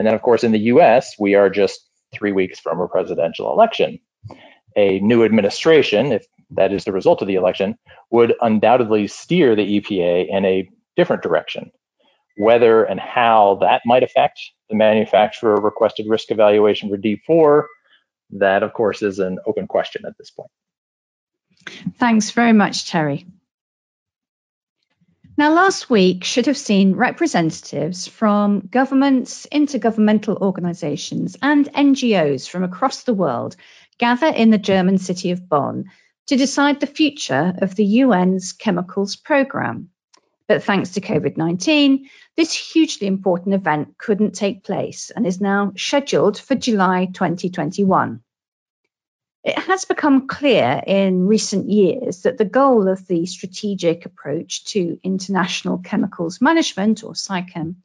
And 0.01 0.07
then, 0.07 0.15
of 0.15 0.23
course, 0.23 0.43
in 0.43 0.51
the 0.51 0.71
US, 0.73 1.13
we 1.19 1.35
are 1.35 1.47
just 1.47 1.79
three 2.11 2.31
weeks 2.31 2.59
from 2.59 2.81
a 2.81 2.87
presidential 2.87 3.51
election. 3.51 3.99
A 4.75 4.99
new 5.01 5.23
administration, 5.23 6.11
if 6.11 6.25
that 6.49 6.73
is 6.73 6.85
the 6.85 6.91
result 6.91 7.21
of 7.21 7.27
the 7.27 7.35
election, 7.35 7.77
would 8.09 8.33
undoubtedly 8.41 9.05
steer 9.05 9.55
the 9.55 9.79
EPA 9.79 10.25
in 10.27 10.43
a 10.43 10.67
different 10.97 11.21
direction. 11.21 11.69
Whether 12.35 12.83
and 12.83 12.99
how 12.99 13.59
that 13.61 13.83
might 13.85 14.01
affect 14.01 14.39
the 14.71 14.75
manufacturer 14.75 15.61
requested 15.61 16.07
risk 16.09 16.31
evaluation 16.31 16.89
for 16.89 16.97
D4 16.97 17.65
that, 18.39 18.63
of 18.63 18.73
course, 18.73 19.03
is 19.03 19.19
an 19.19 19.37
open 19.45 19.67
question 19.67 20.01
at 20.07 20.17
this 20.17 20.31
point. 20.31 20.49
Thanks 21.99 22.31
very 22.31 22.53
much, 22.53 22.89
Terry. 22.89 23.27
Now, 25.37 25.53
last 25.53 25.89
week 25.89 26.25
should 26.25 26.47
have 26.47 26.57
seen 26.57 26.95
representatives 26.95 28.07
from 28.07 28.67
governments, 28.69 29.47
intergovernmental 29.51 30.41
organisations, 30.41 31.37
and 31.41 31.71
NGOs 31.73 32.49
from 32.49 32.63
across 32.63 33.03
the 33.03 33.13
world 33.13 33.55
gather 33.97 34.27
in 34.27 34.49
the 34.49 34.57
German 34.57 34.97
city 34.97 35.31
of 35.31 35.47
Bonn 35.47 35.85
to 36.27 36.35
decide 36.35 36.79
the 36.79 36.87
future 36.87 37.53
of 37.61 37.75
the 37.75 38.01
UN's 38.01 38.51
chemicals 38.51 39.15
programme. 39.15 39.89
But 40.47 40.63
thanks 40.63 40.91
to 40.91 41.01
COVID 41.01 41.37
19, 41.37 42.09
this 42.35 42.53
hugely 42.53 43.07
important 43.07 43.55
event 43.55 43.97
couldn't 43.97 44.35
take 44.35 44.65
place 44.65 45.11
and 45.15 45.25
is 45.25 45.39
now 45.39 45.71
scheduled 45.77 46.37
for 46.37 46.55
July 46.55 47.05
2021. 47.05 48.21
It 49.43 49.57
has 49.57 49.85
become 49.85 50.27
clear 50.27 50.83
in 50.85 51.25
recent 51.25 51.67
years 51.67 52.21
that 52.23 52.37
the 52.37 52.45
goal 52.45 52.87
of 52.87 53.07
the 53.07 53.25
Strategic 53.25 54.05
Approach 54.05 54.65
to 54.65 54.99
International 55.03 55.79
Chemicals 55.79 56.39
Management, 56.41 57.03
or 57.03 57.13
SAICM, 57.13 57.77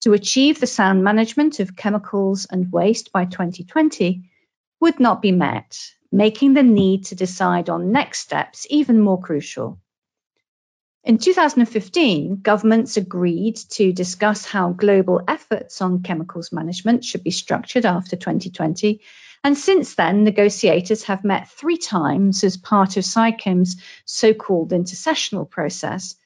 to 0.00 0.12
achieve 0.12 0.58
the 0.58 0.66
sound 0.66 1.04
management 1.04 1.60
of 1.60 1.76
chemicals 1.76 2.46
and 2.50 2.72
waste 2.72 3.12
by 3.12 3.26
2020 3.26 4.28
would 4.80 4.98
not 4.98 5.22
be 5.22 5.30
met, 5.30 5.78
making 6.10 6.54
the 6.54 6.64
need 6.64 7.04
to 7.06 7.14
decide 7.14 7.70
on 7.70 7.92
next 7.92 8.18
steps 8.18 8.66
even 8.68 9.00
more 9.00 9.20
crucial. 9.20 9.78
In 11.04 11.18
2015, 11.18 12.40
governments 12.42 12.96
agreed 12.96 13.56
to 13.70 13.92
discuss 13.92 14.44
how 14.44 14.72
global 14.72 15.22
efforts 15.28 15.80
on 15.80 16.02
chemicals 16.02 16.52
management 16.52 17.04
should 17.04 17.22
be 17.22 17.30
structured 17.30 17.86
after 17.86 18.16
2020. 18.16 19.00
And 19.44 19.56
since 19.56 19.94
then, 19.94 20.24
negotiators 20.24 21.04
have 21.04 21.24
met 21.24 21.48
three 21.48 21.78
times 21.78 22.44
as 22.44 22.56
part 22.56 22.96
of 22.96 23.04
SAICM's 23.04 23.80
so 24.04 24.34
called 24.34 24.70
intersessional 24.70 25.48
process. 25.48 26.16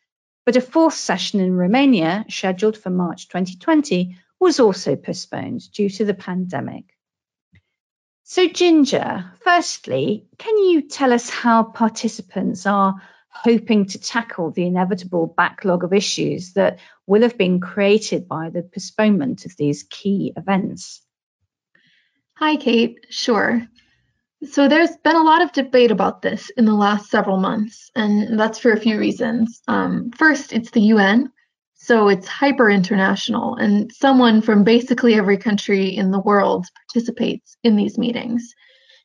But 0.44 0.56
a 0.56 0.60
fourth 0.60 0.94
session 0.94 1.40
in 1.40 1.54
Romania, 1.54 2.24
scheduled 2.28 2.76
for 2.76 2.90
March 2.90 3.28
2020, 3.28 4.16
was 4.40 4.58
also 4.58 4.96
postponed 4.96 5.70
due 5.72 5.88
to 5.88 6.04
the 6.04 6.14
pandemic. 6.14 6.84
So, 8.24 8.48
Ginger, 8.48 9.30
firstly, 9.44 10.26
can 10.38 10.56
you 10.56 10.88
tell 10.88 11.12
us 11.12 11.28
how 11.28 11.64
participants 11.64 12.66
are 12.66 12.94
hoping 13.28 13.86
to 13.86 14.00
tackle 14.00 14.50
the 14.50 14.66
inevitable 14.66 15.26
backlog 15.26 15.84
of 15.84 15.92
issues 15.92 16.54
that 16.54 16.78
will 17.06 17.22
have 17.22 17.36
been 17.38 17.60
created 17.60 18.26
by 18.26 18.50
the 18.50 18.62
postponement 18.62 19.44
of 19.44 19.56
these 19.56 19.84
key 19.84 20.32
events? 20.36 21.02
Hi, 22.34 22.56
Kate. 22.56 22.98
Sure. 23.10 23.62
So 24.50 24.66
there's 24.66 24.96
been 25.04 25.16
a 25.16 25.22
lot 25.22 25.42
of 25.42 25.52
debate 25.52 25.90
about 25.90 26.22
this 26.22 26.50
in 26.56 26.64
the 26.64 26.74
last 26.74 27.10
several 27.10 27.36
months, 27.36 27.90
and 27.94 28.38
that's 28.38 28.58
for 28.58 28.72
a 28.72 28.80
few 28.80 28.98
reasons. 28.98 29.62
Um, 29.68 30.10
first, 30.16 30.52
it's 30.52 30.70
the 30.70 30.80
UN, 30.80 31.30
so 31.74 32.08
it's 32.08 32.26
hyper 32.26 32.68
international, 32.68 33.54
and 33.56 33.92
someone 33.92 34.42
from 34.42 34.64
basically 34.64 35.14
every 35.14 35.38
country 35.38 35.88
in 35.88 36.10
the 36.10 36.20
world 36.20 36.66
participates 36.88 37.56
in 37.62 37.76
these 37.76 37.98
meetings. 37.98 38.52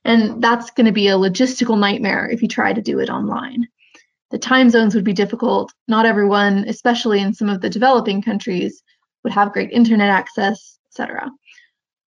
And 0.03 0.41
that's 0.41 0.71
going 0.71 0.85
to 0.85 0.91
be 0.91 1.09
a 1.09 1.17
logistical 1.17 1.79
nightmare 1.79 2.29
if 2.29 2.41
you 2.41 2.47
try 2.47 2.73
to 2.73 2.81
do 2.81 2.99
it 2.99 3.09
online 3.09 3.67
the 4.29 4.37
time 4.37 4.69
zones 4.69 4.93
would 4.95 5.03
be 5.03 5.13
difficult. 5.13 5.73
Not 5.87 6.05
everyone, 6.05 6.65
especially 6.67 7.21
in 7.21 7.33
some 7.33 7.49
of 7.49 7.61
the 7.61 7.69
developing 7.69 8.21
countries, 8.21 8.83
would 9.23 9.33
have 9.33 9.53
great 9.53 9.71
internet 9.71 10.09
access, 10.09 10.79
etc. 10.91 11.29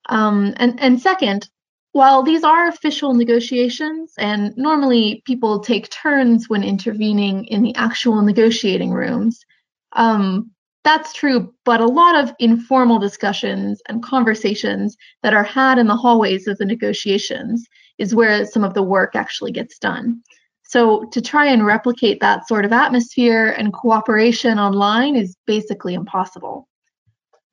Um, 0.09 0.55
and, 0.57 0.81
and 0.81 1.01
second, 1.01 1.49
while 1.93 2.23
these 2.23 2.45
are 2.45 2.69
official 2.69 3.15
negotiations, 3.15 4.13
and 4.19 4.57
normally 4.57 5.23
people 5.27 5.61
take 5.61 5.91
turns 5.91 6.49
when 6.49 6.63
intervening 6.63 7.45
in 7.47 7.63
the 7.63 7.75
actual 7.75 8.23
negotiating 8.23 8.93
rooms, 8.93 9.45
um, 9.93 10.51
that's 10.83 11.13
true, 11.13 11.53
but 11.65 11.81
a 11.81 11.87
lot 11.87 12.15
of 12.15 12.35
informal 12.39 12.99
discussions 12.99 13.83
and 13.89 14.03
conversations 14.03 14.97
that 15.23 15.35
are 15.35 15.45
had 15.45 15.79
in 15.79 15.87
the 15.87 15.97
hallways 15.97 16.47
of 16.47 16.57
the 16.59 16.65
negotiations 16.65 17.67
is 17.99 18.15
where 18.15 18.47
some 18.47 18.65
of 18.65 18.73
the 18.73 18.83
work 18.83 19.15
actually 19.15 19.53
gets 19.53 19.79
done. 19.79 20.23
So 20.63 21.05
to 21.13 21.21
try 21.21 21.47
and 21.47 21.67
replicate 21.67 22.21
that 22.21 22.47
sort 22.47 22.65
of 22.65 22.73
atmosphere 22.73 23.55
and 23.59 23.73
cooperation 23.73 24.59
online 24.59 25.17
is 25.17 25.37
basically 25.47 25.95
impossible. 25.95 26.69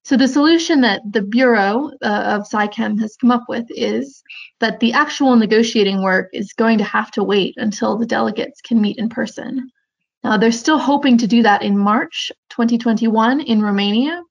So 0.08 0.16
the 0.16 0.30
solution 0.30 0.80
that 0.82 1.02
the 1.12 1.22
Bureau 1.22 1.92
uh, 2.02 2.38
of 2.38 2.48
SAICM 2.48 2.98
has 3.02 3.18
come 3.18 3.30
up 3.30 3.44
with 3.50 3.66
is 3.68 4.24
that 4.62 4.80
the 4.80 4.94
actual 4.94 5.36
negotiating 5.36 6.02
work 6.02 6.30
is 6.32 6.54
going 6.54 6.78
to 6.78 6.86
have 6.86 7.12
to 7.12 7.26
wait 7.26 7.56
until 7.58 7.98
the 7.98 8.06
delegates 8.06 8.62
can 8.62 8.80
meet 8.80 8.98
in 9.00 9.10
person. 9.10 9.70
Now 10.24 10.38
they're 10.38 10.54
still 10.54 10.78
hoping 10.78 11.18
to 11.18 11.28
do 11.28 11.44
that 11.44 11.62
in 11.62 11.78
March 11.78 12.32
2021 12.52 13.42
in 13.42 13.62
Romania, 13.62 14.24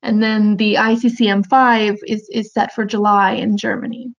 and 0.00 0.22
then 0.22 0.58
the 0.58 0.74
ICCM 0.74 1.46
5 1.46 1.96
is, 2.06 2.28
is 2.32 2.52
set 2.52 2.72
for 2.72 2.84
July 2.84 3.32
in 3.32 3.56
Germany. 3.56 4.14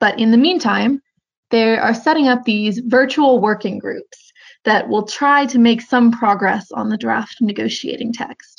But 0.00 0.18
in 0.18 0.30
the 0.30 0.38
meantime, 0.38 1.02
they 1.50 1.76
are 1.76 1.92
setting 1.92 2.26
up 2.26 2.44
these 2.44 2.78
virtual 2.78 3.42
working 3.42 3.78
groups 3.78 4.32
that 4.64 4.88
will 4.88 5.04
try 5.04 5.44
to 5.44 5.58
make 5.58 5.82
some 5.82 6.10
progress 6.10 6.72
on 6.72 6.88
the 6.88 6.96
draft 6.96 7.36
negotiating 7.42 8.14
text. 8.14 8.55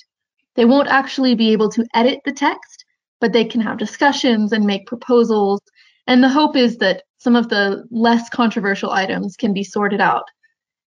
They 0.58 0.66
won't 0.66 0.90
actually 0.90 1.36
be 1.36 1.54
able 1.54 1.70
to 1.70 1.86
edit 1.94 2.22
the 2.26 2.34
text, 2.34 2.84
but 3.22 3.32
they 3.32 3.46
can 3.46 3.62
have 3.62 3.78
discussions 3.78 4.52
and 4.52 4.66
make 4.66 4.88
proposals. 4.88 5.62
And 6.08 6.24
the 6.24 6.30
hope 6.30 6.58
is 6.58 6.78
that 6.80 7.04
some 7.20 7.36
of 7.36 7.48
the 7.48 7.86
less 7.92 8.28
controversial 8.30 8.92
items 8.92 9.36
can 9.38 9.54
be 9.54 9.64
sorted 9.64 10.02
out. 10.02 10.26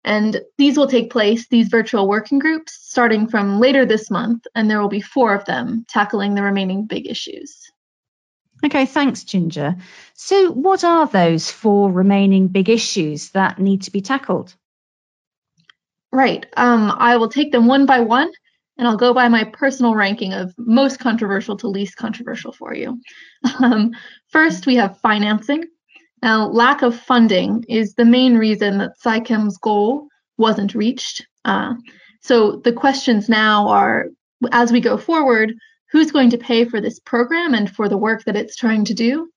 And 0.02 0.40
these 0.59 0.76
will 0.76 0.88
take 0.88 1.11
place, 1.11 1.46
these 1.48 1.68
virtual 1.68 2.09
working 2.09 2.38
groups, 2.38 2.78
starting 2.83 3.28
from 3.28 3.61
later 3.61 3.87
this 3.87 4.11
month, 4.11 4.46
and 4.54 4.68
there 4.68 4.80
will 4.80 4.88
be 4.88 5.00
four 5.00 5.35
of 5.35 5.44
them 5.44 5.85
tackling 5.88 6.35
the 6.35 6.42
remaining 6.42 6.87
big 6.87 7.06
issues. 7.06 7.70
Okay, 8.64 8.87
thanks, 8.87 9.24
Ginger. 9.24 9.76
So, 10.14 10.50
what 10.52 10.85
are 10.85 11.06
those 11.06 11.50
four 11.50 11.92
remaining 11.92 12.48
big 12.48 12.68
issues 12.68 13.30
that 13.30 13.59
need 13.59 13.83
to 13.83 13.90
be 13.90 14.00
tackled? 14.00 14.54
Right. 16.12 16.44
Um, 16.56 16.92
I 16.96 17.16
will 17.18 17.28
take 17.28 17.52
them 17.52 17.66
one 17.66 17.87
by 17.87 18.00
one, 18.00 18.30
and 18.81 18.88
I'll 18.88 18.97
go 18.97 19.12
by 19.12 19.29
my 19.29 19.45
personal 19.45 19.95
ranking 19.95 20.33
of 20.33 20.55
most 20.57 20.99
controversial 20.99 21.55
to 21.59 21.69
least 21.69 21.97
controversial 21.97 22.51
for 22.51 22.75
you. 22.75 22.99
Um, 23.59 23.93
first, 24.29 24.66
we 24.66 24.77
have 24.77 24.99
financing. 25.01 25.64
Now, 26.23 26.49
lack 26.49 26.81
of 26.81 26.99
funding 26.99 27.64
is 27.69 27.95
the 27.95 28.07
main 28.07 28.38
reason 28.38 28.79
that 28.79 28.99
SAICM's 29.05 29.59
goal 29.59 30.09
wasn't 30.38 30.75
reached. 30.75 31.27
Uh, 31.45 31.75
so 32.23 32.57
the 32.57 32.73
questions 32.73 33.29
now 33.29 33.69
are, 33.69 34.07
as 34.51 34.73
we 34.73 34.81
go 34.81 34.97
forward, 34.97 35.53
who's 35.90 36.11
going 36.11 36.31
to 36.31 36.38
pay 36.38 36.64
for 36.64 36.81
this 36.81 36.99
program 37.01 37.53
and 37.53 37.71
for 37.71 37.87
the 37.87 37.99
work 37.99 38.25
that 38.25 38.37
it's 38.37 38.57
trying 38.57 38.87
to 38.87 38.95
do? 38.95 39.31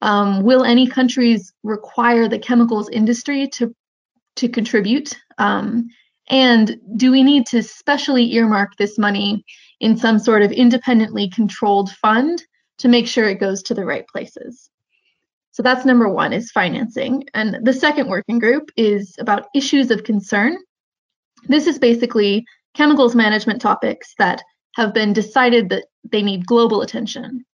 Um, 0.00 0.42
will 0.42 0.64
any 0.64 0.88
countries 0.88 1.52
require 1.62 2.26
the 2.26 2.38
chemicals 2.40 2.88
industry 2.88 3.46
to 3.54 3.72
to 4.36 4.48
contribute? 4.48 5.16
Um, 5.38 5.88
and 6.28 6.78
do 6.96 7.10
we 7.10 7.22
need 7.22 7.46
to 7.46 7.62
specially 7.62 8.32
earmark 8.34 8.76
this 8.76 8.98
money 8.98 9.44
in 9.80 9.96
some 9.96 10.18
sort 10.18 10.42
of 10.42 10.52
independently 10.52 11.28
controlled 11.28 11.90
fund 11.90 12.42
to 12.78 12.88
make 12.88 13.06
sure 13.06 13.28
it 13.28 13.40
goes 13.40 13.62
to 13.64 13.74
the 13.74 13.84
right 13.84 14.06
places? 14.08 14.70
So 15.50 15.62
that's 15.62 15.84
number 15.84 16.08
one 16.08 16.32
is 16.32 16.50
financing. 16.50 17.24
And 17.34 17.58
the 17.62 17.74
second 17.74 18.08
working 18.08 18.38
group 18.38 18.70
is 18.76 19.14
about 19.18 19.48
issues 19.54 19.90
of 19.90 20.04
concern. 20.04 20.56
This 21.48 21.66
is 21.66 21.78
basically 21.78 22.44
chemicals 22.74 23.14
management 23.14 23.60
topics 23.60 24.14
that 24.18 24.42
have 24.76 24.94
been 24.94 25.12
decided 25.12 25.68
that 25.68 25.84
they 26.10 26.22
need 26.22 26.46
global 26.46 26.80
attention. 26.80 27.44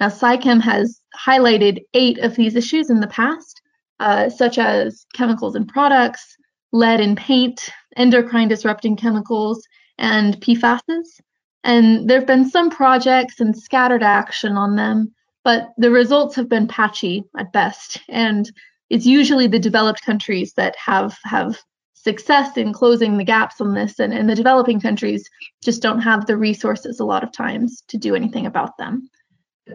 Now, 0.00 0.08
SAICM 0.08 0.60
has 0.62 1.00
highlighted 1.16 1.84
eight 1.94 2.18
of 2.18 2.34
these 2.34 2.56
issues 2.56 2.90
in 2.90 2.98
the 2.98 3.06
past, 3.06 3.60
uh, 4.00 4.28
such 4.28 4.58
as 4.58 5.06
chemicals 5.14 5.54
in 5.54 5.66
products, 5.66 6.36
lead 6.72 6.98
in 6.98 7.14
paint, 7.14 7.70
endocrine 7.96 8.48
disrupting 8.48 8.96
chemicals, 8.96 9.66
and 9.98 10.40
PFASs. 10.40 11.20
And 11.62 12.08
there 12.08 12.18
have 12.18 12.26
been 12.26 12.48
some 12.48 12.70
projects 12.70 13.40
and 13.40 13.56
scattered 13.56 14.02
action 14.02 14.52
on 14.52 14.76
them, 14.76 15.12
but 15.44 15.68
the 15.78 15.90
results 15.90 16.36
have 16.36 16.48
been 16.48 16.68
patchy 16.68 17.24
at 17.38 17.52
best. 17.52 18.00
And 18.08 18.50
it's 18.90 19.06
usually 19.06 19.46
the 19.46 19.58
developed 19.58 20.02
countries 20.02 20.52
that 20.54 20.76
have 20.76 21.16
have 21.24 21.62
success 21.94 22.56
in 22.58 22.72
closing 22.72 23.16
the 23.16 23.24
gaps 23.24 23.60
on 23.62 23.74
this, 23.74 23.98
and, 23.98 24.12
and 24.12 24.28
the 24.28 24.34
developing 24.34 24.78
countries 24.78 25.28
just 25.62 25.80
don't 25.80 26.00
have 26.00 26.26
the 26.26 26.36
resources 26.36 27.00
a 27.00 27.04
lot 27.04 27.24
of 27.24 27.32
times 27.32 27.82
to 27.88 27.96
do 27.96 28.14
anything 28.14 28.44
about 28.44 28.76
them. 28.76 29.08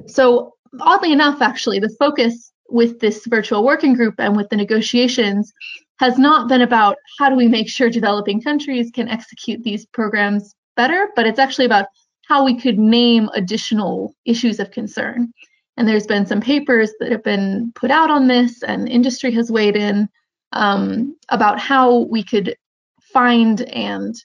So, 0.05 0.53
oddly 0.79 1.11
enough, 1.11 1.41
actually, 1.41 1.79
the 1.79 1.95
focus 1.99 2.51
with 2.69 2.99
this 2.99 3.25
virtual 3.25 3.63
working 3.63 3.93
group 3.93 4.15
and 4.19 4.37
with 4.37 4.49
the 4.49 4.55
negotiations 4.55 5.51
has 5.99 6.17
not 6.17 6.47
been 6.47 6.61
about 6.61 6.95
how 7.17 7.29
do 7.29 7.35
we 7.35 7.47
make 7.47 7.69
sure 7.69 7.89
developing 7.89 8.41
countries 8.41 8.89
can 8.93 9.09
execute 9.09 9.63
these 9.63 9.85
programs 9.85 10.55
better, 10.75 11.09
but 11.15 11.27
it's 11.27 11.39
actually 11.39 11.65
about 11.65 11.87
how 12.27 12.43
we 12.43 12.57
could 12.57 12.79
name 12.79 13.29
additional 13.33 14.15
issues 14.25 14.59
of 14.59 14.71
concern. 14.71 15.33
And 15.75 15.87
there's 15.87 16.07
been 16.07 16.25
some 16.25 16.41
papers 16.41 16.91
that 16.99 17.11
have 17.11 17.23
been 17.23 17.71
put 17.75 17.91
out 17.91 18.09
on 18.09 18.27
this, 18.27 18.63
and 18.63 18.87
industry 18.87 19.31
has 19.31 19.51
weighed 19.51 19.75
in 19.75 20.07
um, 20.53 21.15
about 21.29 21.59
how 21.59 21.99
we 22.09 22.23
could 22.23 22.55
find 23.01 23.61
and 23.61 24.15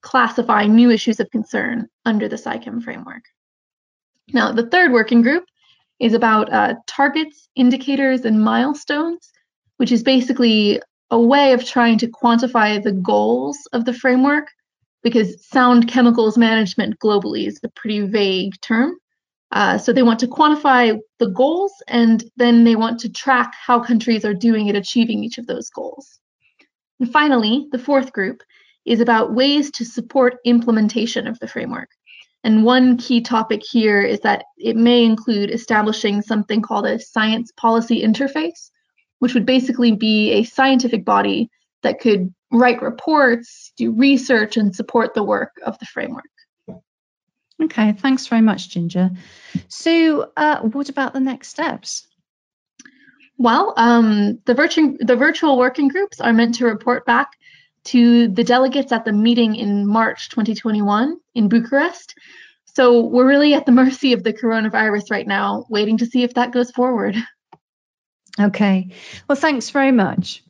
classify 0.00 0.66
new 0.66 0.90
issues 0.90 1.20
of 1.20 1.30
concern 1.30 1.88
under 2.04 2.28
the 2.28 2.36
SAICM 2.36 2.82
framework. 2.82 3.24
Now, 4.32 4.52
the 4.52 4.66
third 4.66 4.92
working 4.92 5.22
group 5.22 5.44
is 5.98 6.14
about 6.14 6.52
uh, 6.52 6.74
targets, 6.86 7.48
indicators, 7.56 8.24
and 8.24 8.42
milestones, 8.42 9.30
which 9.78 9.92
is 9.92 10.02
basically 10.02 10.80
a 11.10 11.20
way 11.20 11.52
of 11.52 11.64
trying 11.64 11.98
to 11.98 12.06
quantify 12.06 12.82
the 12.82 12.92
goals 12.92 13.58
of 13.72 13.84
the 13.84 13.92
framework 13.92 14.48
because 15.02 15.46
sound 15.46 15.88
chemicals 15.88 16.36
management 16.36 16.98
globally 16.98 17.46
is 17.46 17.60
a 17.62 17.68
pretty 17.70 18.00
vague 18.00 18.60
term. 18.60 18.96
Uh, 19.50 19.78
so 19.78 19.92
they 19.92 20.02
want 20.02 20.20
to 20.20 20.26
quantify 20.26 20.98
the 21.18 21.30
goals 21.30 21.72
and 21.86 22.24
then 22.36 22.64
they 22.64 22.76
want 22.76 23.00
to 23.00 23.08
track 23.08 23.54
how 23.54 23.80
countries 23.80 24.24
are 24.24 24.34
doing 24.34 24.68
at 24.68 24.76
achieving 24.76 25.24
each 25.24 25.38
of 25.38 25.46
those 25.46 25.70
goals. 25.70 26.18
And 27.00 27.10
finally, 27.10 27.66
the 27.72 27.78
fourth 27.78 28.12
group 28.12 28.42
is 28.84 29.00
about 29.00 29.34
ways 29.34 29.70
to 29.70 29.84
support 29.84 30.38
implementation 30.44 31.26
of 31.26 31.38
the 31.38 31.48
framework. 31.48 31.88
And 32.44 32.64
one 32.64 32.96
key 32.98 33.20
topic 33.20 33.62
here 33.68 34.00
is 34.02 34.20
that 34.20 34.44
it 34.58 34.76
may 34.76 35.04
include 35.04 35.50
establishing 35.50 36.22
something 36.22 36.62
called 36.62 36.86
a 36.86 36.98
science 36.98 37.50
policy 37.56 38.02
interface, 38.02 38.70
which 39.18 39.34
would 39.34 39.46
basically 39.46 39.92
be 39.92 40.32
a 40.32 40.44
scientific 40.44 41.04
body 41.04 41.50
that 41.82 42.00
could 42.00 42.32
write 42.50 42.82
reports, 42.82 43.72
do 43.76 43.92
research, 43.92 44.56
and 44.56 44.74
support 44.74 45.14
the 45.14 45.22
work 45.22 45.52
of 45.64 45.78
the 45.78 45.86
framework. 45.86 46.24
Okay, 47.60 47.92
thanks 47.92 48.26
very 48.28 48.42
much, 48.42 48.70
Ginger. 48.70 49.10
So, 49.66 50.30
uh, 50.36 50.60
what 50.60 50.88
about 50.88 51.12
the 51.12 51.20
next 51.20 51.48
steps? 51.48 52.06
Well, 53.36 53.74
um, 53.76 54.38
the, 54.46 54.54
virtu- 54.54 54.96
the 55.00 55.16
virtual 55.16 55.58
working 55.58 55.88
groups 55.88 56.20
are 56.20 56.32
meant 56.32 56.56
to 56.56 56.66
report 56.66 57.04
back 57.04 57.30
to 57.84 58.28
the 58.28 58.44
delegates 58.44 58.92
at 58.92 59.04
the 59.04 59.12
meeting 59.12 59.56
in 59.56 59.86
March 59.86 60.28
2021 60.28 61.16
in 61.34 61.48
Bucharest. 61.48 62.14
So 62.64 63.00
we're 63.00 63.26
really 63.26 63.54
at 63.54 63.66
the 63.66 63.72
mercy 63.72 64.12
of 64.12 64.22
the 64.22 64.32
coronavirus 64.32 65.10
right 65.10 65.26
now, 65.26 65.66
waiting 65.68 65.98
to 65.98 66.06
see 66.06 66.22
if 66.22 66.34
that 66.34 66.52
goes 66.52 66.70
forward. 66.70 67.16
Okay, 68.40 68.90
well, 69.28 69.36
thanks 69.36 69.70
very 69.70 69.92
much. 69.92 70.44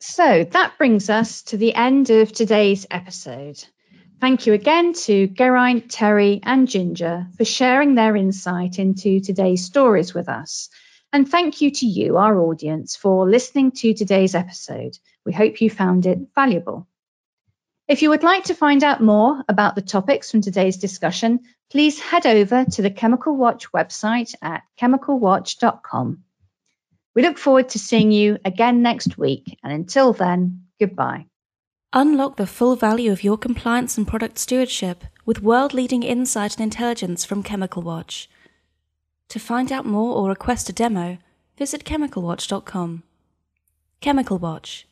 So 0.00 0.44
that 0.44 0.78
brings 0.78 1.10
us 1.10 1.42
to 1.42 1.56
the 1.56 1.74
end 1.74 2.10
of 2.10 2.32
today's 2.32 2.86
episode. 2.90 3.62
Thank 4.20 4.46
you 4.46 4.52
again 4.54 4.92
to 5.04 5.28
Geraint, 5.28 5.90
Terry, 5.90 6.40
and 6.42 6.68
Ginger 6.68 7.26
for 7.36 7.44
sharing 7.44 7.94
their 7.94 8.16
insight 8.16 8.78
into 8.78 9.20
today's 9.20 9.64
stories 9.64 10.12
with 10.12 10.28
us. 10.28 10.68
And 11.12 11.28
thank 11.28 11.60
you 11.60 11.70
to 11.70 11.86
you, 11.86 12.16
our 12.16 12.38
audience, 12.40 12.96
for 12.96 13.28
listening 13.28 13.72
to 13.72 13.94
today's 13.94 14.34
episode. 14.34 14.98
We 15.24 15.32
hope 15.32 15.60
you 15.60 15.70
found 15.70 16.06
it 16.06 16.18
valuable. 16.34 16.86
If 17.90 18.02
you 18.02 18.10
would 18.10 18.22
like 18.22 18.44
to 18.44 18.54
find 18.54 18.84
out 18.84 19.02
more 19.02 19.42
about 19.48 19.74
the 19.74 19.82
topics 19.82 20.30
from 20.30 20.42
today's 20.42 20.76
discussion, 20.76 21.40
please 21.72 21.98
head 21.98 22.24
over 22.24 22.64
to 22.64 22.82
the 22.82 22.90
Chemical 22.92 23.36
Watch 23.36 23.72
website 23.72 24.32
at 24.40 24.62
chemicalwatch.com. 24.80 26.22
We 27.16 27.22
look 27.22 27.36
forward 27.36 27.70
to 27.70 27.80
seeing 27.80 28.12
you 28.12 28.38
again 28.44 28.82
next 28.82 29.18
week, 29.18 29.58
and 29.64 29.72
until 29.72 30.12
then, 30.12 30.66
goodbye. 30.78 31.26
Unlock 31.92 32.36
the 32.36 32.46
full 32.46 32.76
value 32.76 33.10
of 33.10 33.24
your 33.24 33.36
compliance 33.36 33.98
and 33.98 34.06
product 34.06 34.38
stewardship 34.38 35.02
with 35.26 35.42
world 35.42 35.74
leading 35.74 36.04
insight 36.04 36.54
and 36.58 36.62
intelligence 36.62 37.24
from 37.24 37.42
Chemical 37.42 37.82
Watch. 37.82 38.30
To 39.30 39.40
find 39.40 39.72
out 39.72 39.84
more 39.84 40.14
or 40.14 40.28
request 40.28 40.68
a 40.68 40.72
demo, 40.72 41.18
visit 41.58 41.82
chemicalwatch.com. 41.82 43.02
Chemical 44.00 44.38
Watch 44.38 44.86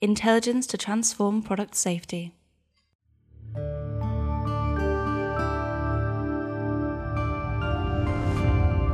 Intelligence 0.00 0.68
to 0.68 0.78
transform 0.78 1.42
product 1.42 1.74
safety. 1.74 2.32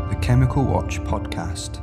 The 0.08 0.16
Chemical 0.22 0.64
Watch 0.64 1.00
Podcast. 1.00 1.82